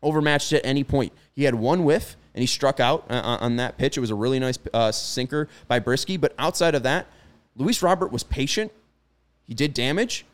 [0.00, 1.12] overmatched at any point.
[1.32, 3.96] He had one whiff and he struck out uh, on that pitch.
[3.96, 6.20] It was a really nice uh, sinker by Brieske.
[6.20, 7.08] But outside of that,
[7.56, 8.70] Luis Robert was patient.
[9.44, 10.24] He did damage,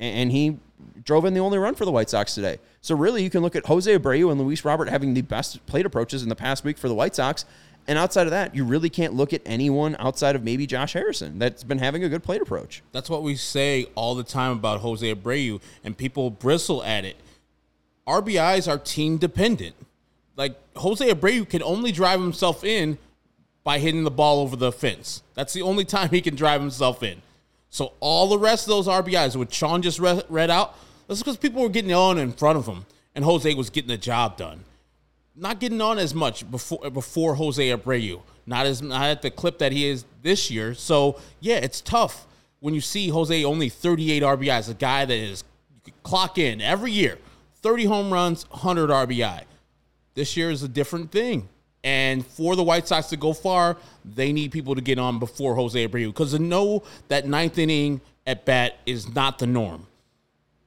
[0.00, 0.56] and he
[1.04, 2.60] drove in the only run for the White Sox today.
[2.80, 5.84] So really, you can look at Jose Abreu and Luis Robert having the best plate
[5.84, 7.44] approaches in the past week for the White Sox,
[7.88, 11.38] and outside of that, you really can't look at anyone outside of maybe Josh Harrison
[11.38, 12.82] that's been having a good plate approach.
[12.92, 17.16] That's what we say all the time about Jose Abreu, and people bristle at it.
[18.06, 19.76] RBIs are team dependent.
[20.36, 22.98] Like Jose Abreu can only drive himself in
[23.62, 25.22] by hitting the ball over the fence.
[25.34, 27.22] That's the only time he can drive himself in.
[27.70, 30.76] So all the rest of those RBIs, which Sean just read out,
[31.06, 33.96] that's because people were getting on in front of him, and Jose was getting the
[33.96, 34.64] job done
[35.36, 38.22] not getting on as much before before Jose Abreu.
[38.46, 40.74] Not as not at the clip that he is this year.
[40.74, 42.26] So yeah, it's tough
[42.60, 45.44] when you see Jose only 38 RBIs, a guy that is
[46.02, 47.18] clock in every year,
[47.62, 49.42] 30 home runs, 100 RBI.
[50.14, 51.48] This year is a different thing.
[51.84, 55.54] And for the White Sox to go far, they need people to get on before
[55.54, 59.86] Jose Abreu because to know that ninth inning at bat is not the norm.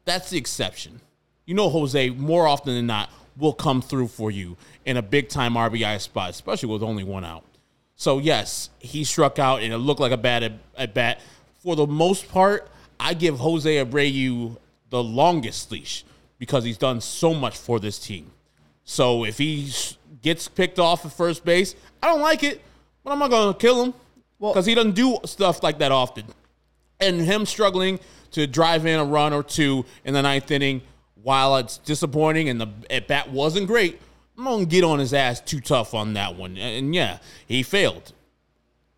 [0.05, 1.01] That's the exception.
[1.45, 5.29] You know, Jose, more often than not, will come through for you in a big
[5.29, 7.43] time RBI spot, especially with only one out.
[7.95, 11.19] So yes, he struck out and it looked like a bad at bat.
[11.57, 12.69] For the most part,
[12.99, 14.57] I give Jose Abreu
[14.89, 16.05] the longest leash
[16.37, 18.31] because he's done so much for this team.
[18.83, 19.71] So if he
[20.21, 22.61] gets picked off at first base, I don't like it,
[23.03, 23.93] but I'm not going to kill him
[24.39, 26.25] because well, he doesn't do stuff like that often.
[26.99, 27.99] And him struggling
[28.31, 30.81] to drive in a run or two in the ninth inning
[31.23, 33.99] while it's disappointing and the at bat wasn't great,
[34.37, 36.57] I'm gonna get on his ass too tough on that one.
[36.57, 38.13] And yeah, he failed.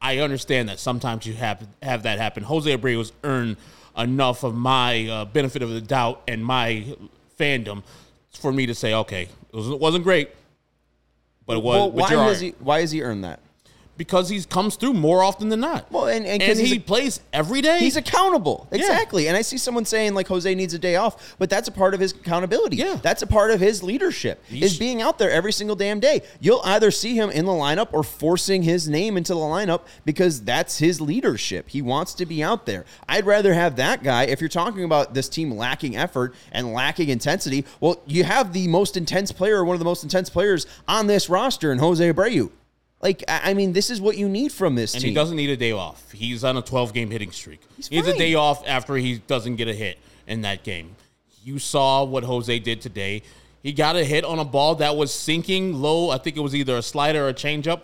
[0.01, 2.43] I understand that sometimes you have have that happen.
[2.43, 3.57] Jose Abreu has earned
[3.97, 6.95] enough of my uh, benefit of the doubt and my
[7.39, 7.83] fandom
[8.31, 10.29] for me to say, okay, it, was, not great,
[11.45, 11.75] but it was.
[11.75, 12.51] Well, why has he?
[12.59, 13.39] Why has he earned that?
[13.97, 15.91] Because he comes through more often than not.
[15.91, 17.79] Well, and- and he's he a- plays every day.
[17.79, 18.67] He's accountable.
[18.71, 19.27] Exactly.
[19.27, 21.93] And I see someone saying like Jose needs a day off, but that's a part
[21.93, 22.77] of his accountability.
[22.77, 22.97] Yeah.
[23.01, 24.43] That's a part of his leadership.
[24.47, 26.21] He's- is being out there every single damn day.
[26.39, 30.41] You'll either see him in the lineup or forcing his name into the lineup because
[30.41, 31.69] that's his leadership.
[31.69, 32.85] He wants to be out there.
[33.07, 37.09] I'd rather have that guy if you're talking about this team lacking effort and lacking
[37.09, 37.65] intensity.
[37.79, 41.29] Well, you have the most intense player, one of the most intense players on this
[41.29, 42.49] roster in Jose Abreu.
[43.01, 45.09] Like, I I mean, this is what you need from this and team.
[45.09, 46.11] he doesn't need a day off.
[46.11, 47.61] He's on a 12 game hitting streak.
[47.77, 48.19] He's he needs a fine.
[48.19, 49.97] day off after he doesn't get a hit
[50.27, 50.95] in that game.
[51.43, 53.23] You saw what Jose did today.
[53.63, 56.09] He got a hit on a ball that was sinking low.
[56.11, 57.83] I think it was either a slider or a changeup.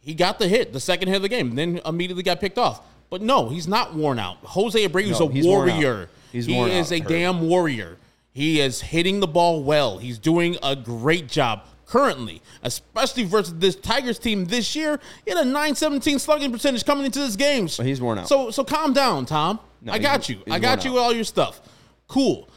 [0.00, 2.80] He got the hit, the second hit of the game, then immediately got picked off.
[3.10, 4.38] But no, he's not worn out.
[4.42, 5.74] Jose Abreu is No, a he's worn out.
[5.74, 6.08] warrior.
[6.32, 7.08] He's he worn is out, a hurt.
[7.08, 7.96] damn warrior.
[8.32, 9.98] He is hitting the ball well.
[9.98, 15.00] He's doing a great job currently, especially versus this Tigers team this year.
[15.24, 17.68] He had a 917 slugging percentage coming into this game.
[17.76, 18.28] But he's worn out.
[18.28, 19.58] So so calm down, Tom.
[19.82, 20.38] No, I got you.
[20.50, 20.94] I got you out.
[20.94, 21.60] with all your stuff.
[22.06, 22.48] Cool.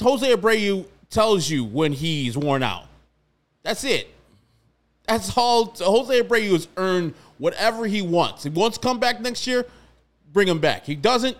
[0.00, 2.84] Jose Abreu tells you when he's worn out.
[3.62, 4.08] That's it.
[5.06, 5.74] That's all.
[5.78, 8.42] Jose Abreu has earned whatever he wants.
[8.42, 9.66] He wants to come back next year,
[10.32, 10.84] bring him back.
[10.84, 11.36] He doesn't,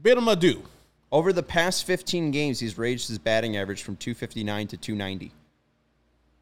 [0.00, 0.62] bid him adieu.
[1.10, 5.30] Over the past 15 games, he's raised his batting average from 259 to 290.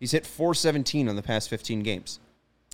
[0.00, 2.18] He's hit 417 on the past 15 games.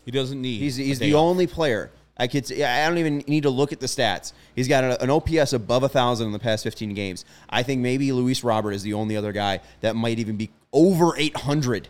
[0.05, 0.59] He doesn't need.
[0.61, 1.91] He's, he's the only player.
[2.17, 2.51] I could.
[2.51, 4.33] I don't even need to look at the stats.
[4.55, 7.25] He's got a- an OPS above a thousand in the past 15 games.
[7.51, 11.15] I think maybe Luis Robert is the only other guy that might even be over
[11.19, 11.89] 800.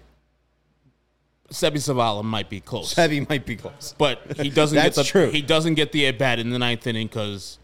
[1.51, 3.95] Seby Zavala might be close, Heavy might be close.
[3.97, 5.30] but he doesn't get That's the true.
[5.30, 7.61] he doesn't get the at bat in the ninth inning because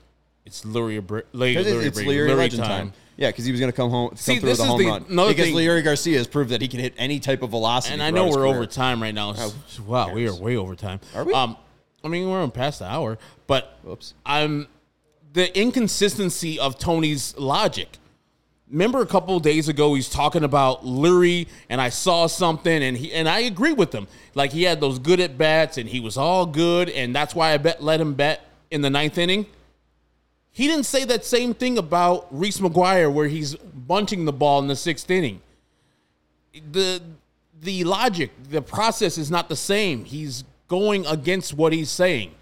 [0.47, 2.93] it's Leury Abra- Larry, Because Leury it's Leury Leury Legend time.
[3.23, 4.69] Yeah, because he was going to come home, come See, through this with a is
[4.69, 5.05] home the- run.
[5.09, 7.93] another Because thing- Leury Garcia has proved that he can hit any type of velocity.
[7.95, 8.55] And I throughout know his we're career.
[8.57, 9.35] over time right now.
[9.87, 10.99] wow, we are way over time.
[11.15, 11.33] Are we?
[11.33, 11.57] Um,
[12.03, 14.15] I mean, we're on past the hour, but Whoops.
[14.27, 14.67] I'm
[15.35, 17.89] the inconsistency of Tony's logic.
[18.69, 22.97] Remember a couple of days ago, he's talking about Leury, and I saw something, and
[22.97, 24.09] he and I agree with him.
[24.35, 27.53] Like he had those good at bats, and he was all good, and that's why
[27.53, 29.47] I bet let him bet in the ninth inning.
[30.53, 34.69] He didn't say that same thing about Reese McGuire, where he's bunting the ball in
[34.69, 35.41] the sixth inning
[36.71, 37.01] the
[37.61, 40.05] the logic, the process is not the same.
[40.05, 42.33] He's going against what he's saying.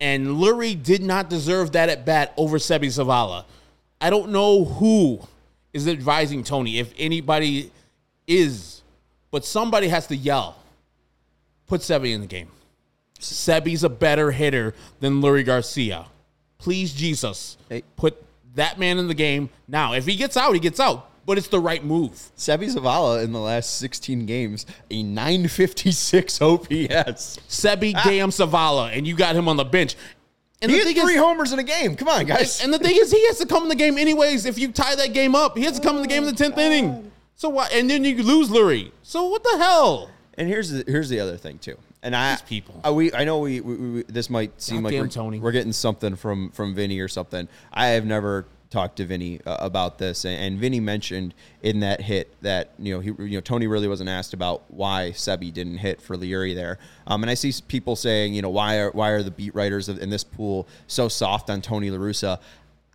[0.00, 3.44] And Leury did not deserve that at bat over Seby Zavala.
[4.00, 5.20] I don't know who
[5.72, 7.70] is advising Tony, if anybody
[8.26, 8.82] is,
[9.30, 10.56] but somebody has to yell.
[11.66, 12.48] Put Seby in the game.
[13.18, 16.06] Seby's a better hitter than Leury Garcia.
[16.60, 17.82] Please, Jesus, Hey.
[17.96, 18.22] put
[18.54, 19.94] that man in the game now.
[19.94, 22.12] If he gets out, he gets out, but it's the right move.
[22.36, 27.38] Seby Zavala in the last 16 games, a 956 OPS.
[27.48, 28.02] Seby ah.
[28.04, 29.96] Gam Zavala, and you got him on the bench.
[30.62, 31.96] And He the hit three is, homers in a game.
[31.96, 32.62] Come on, guys.
[32.62, 34.44] and the thing is, he has to come in the game anyways.
[34.44, 36.36] If you tie that game up, he has to come in the game in the
[36.36, 37.10] tenth oh, inning.
[37.34, 37.72] So what?
[37.72, 38.92] And then you lose Leury.
[39.02, 40.10] So what the hell?
[40.34, 41.78] And here's the here's the other thing too.
[42.02, 42.80] And I These people.
[42.82, 45.38] I, we I know we, we, we this might seem like we're, Tony.
[45.38, 47.48] we're getting something from from Vinnie or something.
[47.72, 52.00] I have never talked to Vinnie uh, about this, and, and Vinnie mentioned in that
[52.00, 55.78] hit that you know he you know Tony really wasn't asked about why Seby didn't
[55.78, 56.78] hit for Leury there.
[57.06, 59.88] Um, and I see people saying you know why are why are the beat writers
[59.88, 62.38] in this pool so soft on Tony La Russa?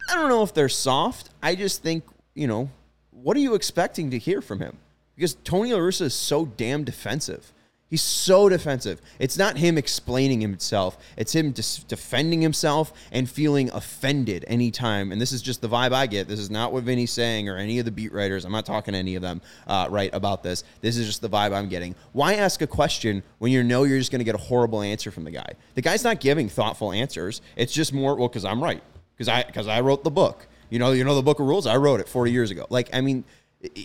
[0.10, 1.30] I don't know if they're soft.
[1.44, 2.04] I just think
[2.34, 2.70] you know
[3.12, 4.78] what are you expecting to hear from him?
[5.16, 7.52] Because Tony La Russa is so damn defensive.
[7.88, 9.00] He's so defensive.
[9.20, 10.98] It's not him explaining himself.
[11.18, 15.12] It's him dis- defending himself and feeling offended anytime.
[15.12, 16.28] And this is just the vibe I get.
[16.28, 18.44] This is not what Vinnie's saying or any of the beat writers.
[18.44, 20.64] I'm not talking to any of them uh, right about this.
[20.82, 21.94] This is just the vibe I'm getting.
[22.12, 25.12] Why ask a question when you know you're just going to get a horrible answer
[25.12, 25.54] from the guy?
[25.76, 27.42] The guy's not giving thoughtful answers.
[27.56, 28.82] It's just more well because I'm right
[29.16, 30.48] because I because I wrote the book.
[30.70, 31.68] You know, you know the book of rules.
[31.68, 32.66] I wrote it 40 years ago.
[32.70, 33.24] Like, I mean,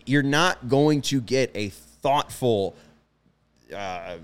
[0.06, 2.74] you're not going to get a thoughtful,
[3.72, 4.16] uh,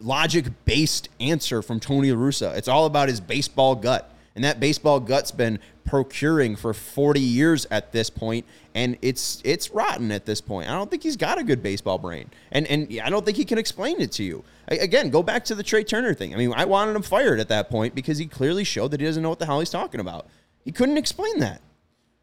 [0.00, 2.56] logic-based answer from Tony La Russa.
[2.56, 7.66] It's all about his baseball gut, and that baseball gut's been procuring for 40 years
[7.70, 8.44] at this point,
[8.74, 10.68] and it's it's rotten at this point.
[10.68, 13.44] I don't think he's got a good baseball brain, and and I don't think he
[13.44, 14.44] can explain it to you.
[14.70, 16.34] I, again, go back to the Trea Turner thing.
[16.34, 19.06] I mean, I wanted him fired at that point because he clearly showed that he
[19.06, 20.26] doesn't know what the hell he's talking about.
[20.64, 21.62] He couldn't explain that.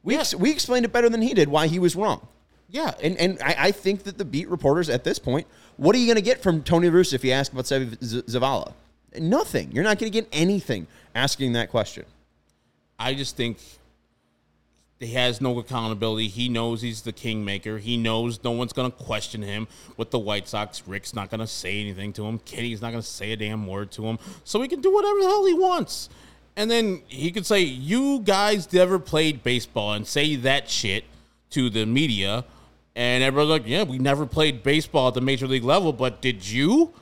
[0.04, 0.20] We, Yeah.
[0.20, 2.28] ex- we explained it better than he did why he was wrong.
[2.70, 6.00] Yeah, And and I, I think that the beat reporters at this point, what are
[6.00, 8.74] you going to get from Tony La Russa if you ask about Zavala?
[9.18, 9.72] Nothing.
[9.72, 12.06] You're not going to get anything asking that question.
[12.98, 13.58] I just think
[15.00, 16.28] he has no accountability.
[16.28, 17.78] He knows he's the kingmaker.
[17.78, 19.68] He knows no one's going to question him
[19.98, 20.88] with the White Sox.
[20.88, 22.40] Rick's not going to say anything to him.
[22.40, 24.18] Kenny's not going to say a damn word to him.
[24.44, 26.10] So he can do whatever the hell he wants.
[26.56, 31.04] And then he could say, You guys never played baseball and say that shit
[31.52, 32.46] to the media.
[32.96, 36.48] And everybody's like, Yeah, we never played baseball at the major league level, but did
[36.48, 36.94] you?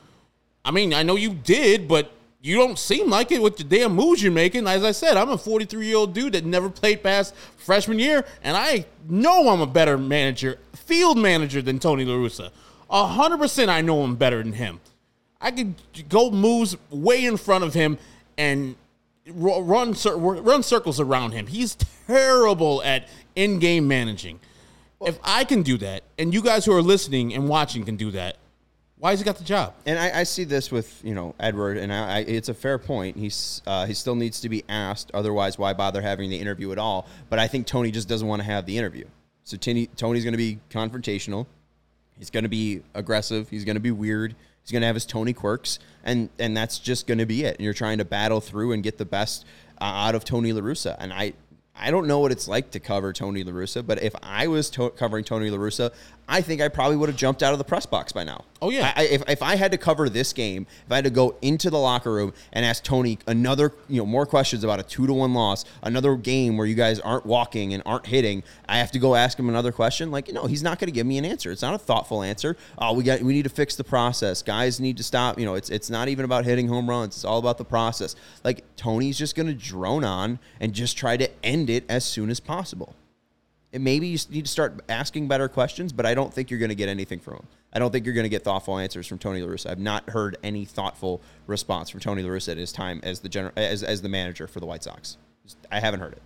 [0.64, 2.10] I mean, I know you did, but
[2.40, 4.66] you don't seem like it with the damn moves you're making.
[4.66, 8.24] As I said, I'm a 43 year old dude that never played past freshman year,
[8.42, 12.50] and I know I'm a better manager, field manager than Tony La Russa.
[12.90, 14.80] 100% I know I'm better than him.
[15.40, 15.74] I could
[16.08, 17.98] go moves way in front of him
[18.36, 18.76] and
[19.26, 21.46] run run circles around him.
[21.46, 21.76] He's
[22.06, 24.40] terrible at in-game managing.
[25.06, 28.10] If I can do that, and you guys who are listening and watching can do
[28.12, 28.36] that,
[28.98, 29.74] why has he got the job?
[29.84, 32.78] And I, I see this with you know Edward, and I, I, it's a fair
[32.78, 33.16] point.
[33.16, 35.10] He's uh, he still needs to be asked.
[35.12, 37.06] Otherwise, why bother having the interview at all?
[37.28, 39.04] But I think Tony just doesn't want to have the interview.
[39.44, 41.46] So Tony, Tony's going to be confrontational.
[42.18, 43.50] He's going to be aggressive.
[43.50, 44.34] He's going to be weird.
[44.62, 47.56] He's going to have his Tony quirks, and and that's just going to be it.
[47.56, 49.44] And you're trying to battle through and get the best
[49.80, 50.96] uh, out of Tony La Russa.
[50.98, 51.34] And I
[51.76, 54.70] I don't know what it's like to cover Tony La Russa, but if I was
[54.70, 55.92] to- covering Tony La Russa,
[56.28, 58.44] I think I probably would have jumped out of the press box by now.
[58.62, 58.92] Oh yeah.
[58.96, 61.68] I, if, if I had to cover this game, if I had to go into
[61.68, 65.12] the locker room and ask Tony another, you know, more questions about a two to
[65.12, 68.98] one loss, another game where you guys aren't walking and aren't hitting, I have to
[68.98, 70.10] go ask him another question.
[70.10, 71.52] Like, you know, he's not going to give me an answer.
[71.52, 72.56] It's not a thoughtful answer.
[72.78, 74.42] Oh, we got, we need to fix the process.
[74.42, 75.38] Guys need to stop.
[75.38, 77.16] You know, it's it's not even about hitting home runs.
[77.16, 78.16] It's all about the process.
[78.42, 82.30] Like Tony's just going to drone on and just try to end it as soon
[82.30, 82.94] as possible.
[83.74, 86.68] And maybe you need to start asking better questions, but I don't think you're going
[86.68, 87.46] to get anything from him.
[87.72, 89.68] I don't think you're going to get thoughtful answers from Tony La Russa.
[89.68, 93.28] I've not heard any thoughtful response from Tony La Russa at his time as the
[93.28, 95.16] general as, as the manager for the White Sox.
[95.72, 96.22] I haven't heard it.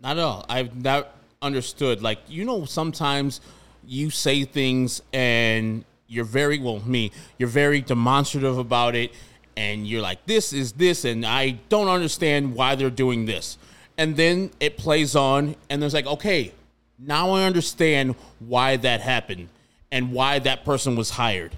[0.00, 0.46] Not at all.
[0.48, 2.00] I've not understood.
[2.00, 3.42] Like you know, sometimes
[3.86, 7.12] you say things and you're very well me.
[7.38, 9.12] You're very demonstrative about it,
[9.58, 13.58] and you're like, "This is this," and I don't understand why they're doing this.
[13.98, 16.52] And then it plays on, and there's like, okay,
[16.98, 19.48] now I understand why that happened
[19.90, 21.56] and why that person was hired.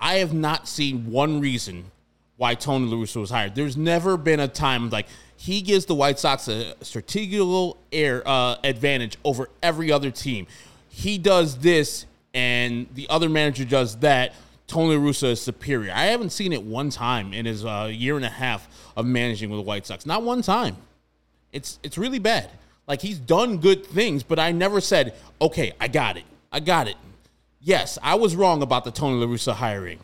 [0.00, 1.90] I have not seen one reason
[2.36, 3.54] why Tony La Russa was hired.
[3.54, 5.06] There's never been a time like
[5.36, 10.46] he gives the White Sox a strategical air uh, advantage over every other team.
[10.88, 14.34] He does this, and the other manager does that.
[14.66, 15.92] Tony La Russa is superior.
[15.92, 19.50] I haven't seen it one time in his uh, year and a half of managing
[19.50, 20.06] with the White Sox.
[20.06, 20.76] Not one time.
[21.52, 22.50] It's it's really bad.
[22.88, 26.24] Like he's done good things, but I never said, okay, I got it.
[26.50, 26.96] I got it.
[27.60, 29.98] Yes, I was wrong about the Tony La Russa hiring.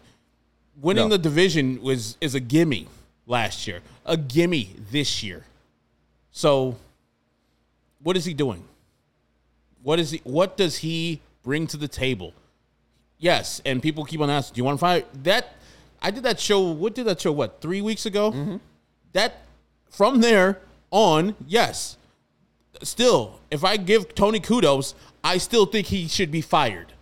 [0.80, 1.16] Winning no.
[1.16, 2.86] the division was is a gimme
[3.26, 5.44] last year, a gimme this year.
[6.30, 6.76] So,
[8.02, 8.64] what is he doing?
[9.82, 10.20] What is he?
[10.24, 12.34] What does he bring to the table?
[13.18, 15.54] Yes, and people keep on asking, "Do you want to fire that?"
[16.02, 16.60] I did that show.
[16.60, 17.32] What did that show?
[17.32, 18.32] What three weeks ago?
[18.32, 18.56] Mm-hmm.
[19.12, 19.42] That
[19.88, 20.58] from there
[20.90, 21.96] on, yes,
[22.82, 26.92] still, if I give Tony kudos, I still think he should be fired.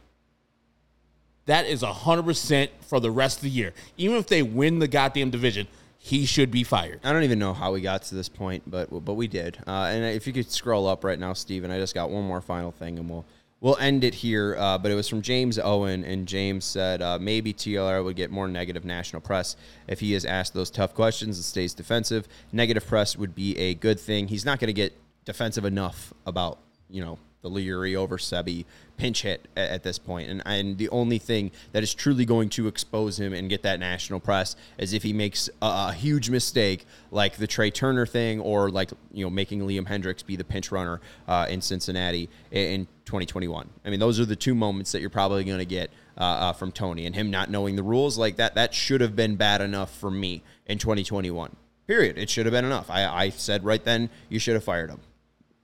[1.46, 3.72] That is 100% for the rest of the year.
[3.96, 5.66] Even if they win the goddamn division,
[5.98, 7.00] he should be fired.
[7.04, 9.58] I don't even know how we got to this point, but but we did.
[9.66, 12.40] Uh, and if you could scroll up right now, Steven, I just got one more
[12.40, 13.24] final thing, and we'll
[13.60, 14.56] we'll end it here.
[14.58, 18.32] Uh, but it was from James Owen, and James said uh, maybe TLR would get
[18.32, 19.54] more negative national press
[19.86, 22.26] if he is asked those tough questions and stays defensive.
[22.50, 24.26] Negative press would be a good thing.
[24.26, 24.92] He's not going to get
[25.24, 26.58] defensive enough about
[26.88, 28.64] you know the Leury over Seby
[28.96, 30.30] pinch hit at, at, this point.
[30.30, 33.80] And, and the only thing that is truly going to expose him and get that
[33.80, 38.40] national press is if he makes a, a, huge mistake like the Trea Turner thing
[38.40, 42.66] or like, you know, making Liam Hendriks be the pinch runner uh, in Cincinnati in,
[42.72, 43.68] in 2021.
[43.84, 46.52] I mean, those are the two moments that you're probably going to get uh, uh,
[46.52, 48.54] from Tony and him not knowing the rules like that.
[48.54, 51.56] That should have been bad enough for me in 2021.
[51.88, 52.16] Period.
[52.16, 52.88] It should have been enough.
[52.88, 55.00] I, I said right then you should have fired him.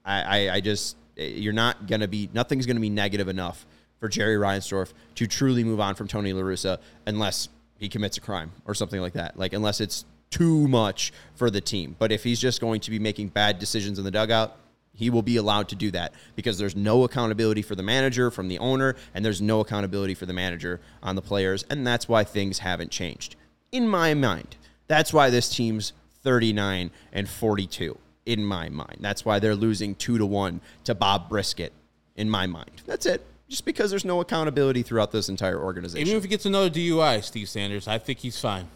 [0.05, 3.27] I, I, I just eh, you're not going to be nothing's going to be negative
[3.27, 3.65] enough
[3.99, 8.21] for Jerry Reinsdorf to truly move on from Tony La Russa unless he commits a
[8.21, 9.37] crime or something like that.
[9.37, 11.95] Like unless it's too much for the team.
[11.97, 14.55] But if he's just going to be making bad decisions in the dugout,
[14.93, 18.47] he will be allowed to do that because there's no accountability for the manager from
[18.47, 22.23] the owner and there's no accountability for the manager on the players and that's why
[22.23, 23.35] things haven't changed.
[23.71, 24.57] In my mind,
[24.87, 25.93] that's why this team's
[26.23, 27.97] 39 and 42
[28.29, 28.97] in my mind.
[28.99, 31.73] That's why they're losing two to one to Bob Brisket
[32.15, 32.83] in my mind.
[32.85, 33.25] That's it.
[33.49, 36.07] Just because there's no accountability throughout this entire organization.
[36.07, 38.67] Even if he gets another DUI, Steve Sanders, I think he's fine.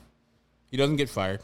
[0.71, 1.41] He doesn't get fired.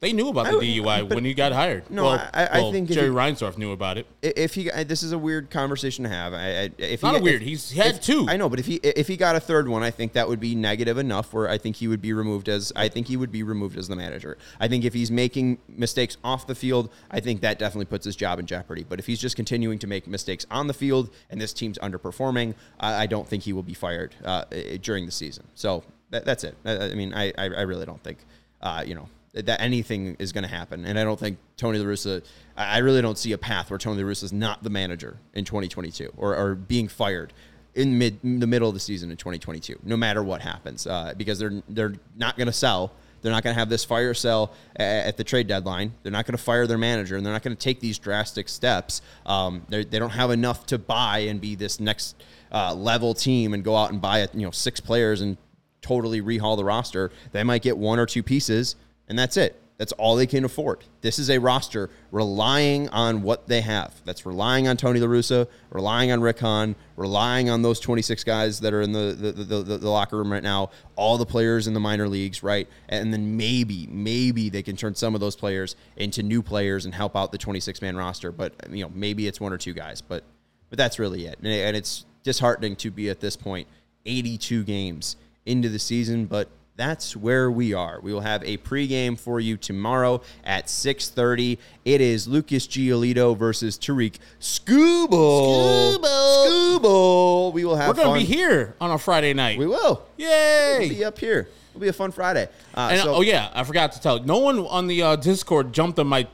[0.00, 1.90] They knew about the DUI when he got hired.
[1.90, 4.06] No, well, I- I well, think Jerry you- Reinsdorf knew about it.
[4.20, 6.34] If he, this is a weird conversation to have.
[6.34, 7.40] I, I if Not he, a weird.
[7.40, 8.26] if- He's had if- two.
[8.28, 10.40] I know, but if he if he got a third one, I think that would
[10.40, 11.32] be negative enough.
[11.32, 13.88] Where I think he would be removed as I think he would be removed as
[13.88, 14.36] the manager.
[14.60, 18.14] I think if he's making mistakes off the field, I think that definitely puts his
[18.16, 18.84] job in jeopardy.
[18.86, 22.56] But if he's just continuing to make mistakes on the field and this team's underperforming,
[22.78, 24.44] I, I don't think he will be fired uh,
[24.82, 25.44] during the season.
[25.54, 26.56] So that, that's it.
[26.66, 28.18] I, I mean, I, I I really don't think
[28.60, 30.84] uh, you know that anything is going to happen.
[30.84, 32.24] And I don't think Tony La Russa,
[32.56, 35.44] I really don't see a path where Tony La Russa is not the manager in
[35.44, 37.32] 2022 or, or being fired
[37.74, 41.12] in mid in the middle of the season in 2022, no matter what happens, uh,
[41.16, 42.92] because they're they're not going to sell.
[43.20, 45.94] They're not going to have this fire sale at the trade deadline.
[46.02, 48.50] They're not going to fire their manager, and they're not going to take these drastic
[48.50, 49.00] steps.
[49.24, 53.64] Um, they don't have enough to buy and be this next uh, level team and
[53.64, 55.38] go out and buy you know six players and
[55.80, 57.10] totally rehaul the roster.
[57.32, 58.76] They might get one or two pieces,
[59.08, 59.60] and that's it.
[59.76, 60.84] That's all they can afford.
[61.00, 63.92] This is a roster relying on what they have.
[64.04, 68.60] That's relying on Tony La Russa, relying on Rick Hahn, relying on those 26 guys
[68.60, 71.66] that are in the, the, the, the, the locker room right now, all the players
[71.66, 72.68] in the minor leagues, right?
[72.88, 76.94] And then maybe, maybe they can turn some of those players into new players and
[76.94, 78.30] help out the 26 man roster.
[78.30, 80.00] But, you know, maybe it's one or two guys.
[80.00, 80.22] But,
[80.70, 81.40] but that's really it.
[81.42, 83.66] And it's disheartening to be at this point
[84.06, 85.16] 82 games
[85.46, 88.00] into the season, but that's where we are.
[88.02, 91.58] We will have a pregame for you tomorrow at 6:30.
[91.84, 95.98] It is Lucas Giolito versus Tarik Skubal.
[95.98, 97.52] Scooble.
[97.52, 99.58] We will have We're going to be here on a Friday night.
[99.58, 100.04] We will.
[100.16, 100.76] Yay!
[100.80, 101.48] We'll be up here.
[101.70, 102.48] It'll be a fun Friday.
[102.74, 104.22] Uh, And so- oh yeah, I forgot to tell.
[104.22, 106.26] No one on the uh, Discord jumped on my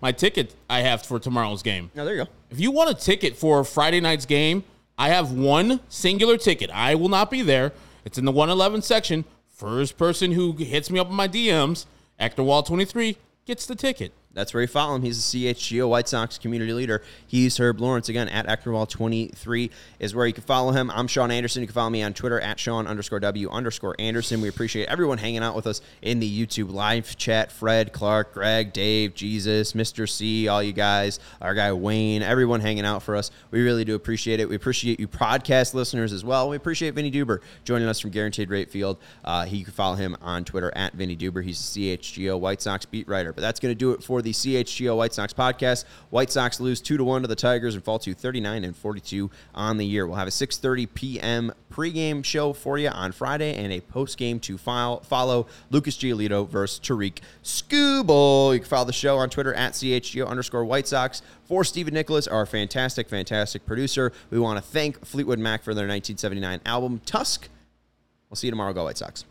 [0.00, 1.90] my ticket I have for tomorrow's game.
[1.94, 2.30] No, there you go.
[2.50, 4.64] If you want a ticket for Friday night's game,
[4.96, 6.70] I have one singular ticket.
[6.72, 7.72] I will not be there.
[8.04, 9.24] It's in the 111 section.
[9.58, 11.84] First person who hits me up in my DMs,
[12.16, 14.12] Actor Wall 23, gets the ticket.
[14.38, 15.02] That's where you follow him.
[15.02, 17.02] He's a CHGO White Sox community leader.
[17.26, 18.08] He's Herb Lawrence.
[18.08, 20.92] Again, at Actorwall23 is where you can follow him.
[20.92, 21.62] I'm Sean Anderson.
[21.62, 24.40] You can follow me on Twitter at Sean underscore W underscore Anderson.
[24.40, 27.50] We appreciate everyone hanging out with us in the YouTube live chat.
[27.50, 30.08] Fred, Clark, Greg, Dave, Jesus, Mr.
[30.08, 33.32] C, all you guys, our guy Wayne, everyone hanging out for us.
[33.50, 34.48] We really do appreciate it.
[34.48, 36.48] We appreciate you podcast listeners as well.
[36.48, 38.98] We appreciate Vinnie Duber joining us from Guaranteed Rate Field.
[39.24, 41.42] Uh, he can follow him on Twitter at Vinnie Duber.
[41.42, 43.32] He's a CHGO White Sox beat writer.
[43.32, 45.84] But that's going to do it for the CHGO White Sox podcast.
[46.10, 49.30] White Sox lose two to one to the Tigers and fall to 39 and 42
[49.54, 50.06] on the year.
[50.06, 51.52] We'll have a 6:30 p.m.
[51.72, 56.78] pregame show for you on Friday and a postgame to file, follow Lucas Giolito versus
[56.78, 58.54] Tarik Skubal.
[58.54, 61.22] You can follow the show on Twitter at CHGO underscore White Sox.
[61.44, 65.86] For Stephen Nicholas, our fantastic, fantastic producer, we want to thank Fleetwood Mac for their
[65.86, 67.48] 1979 album Tusk.
[68.28, 68.72] We'll see you tomorrow.
[68.72, 69.24] Go White Sox.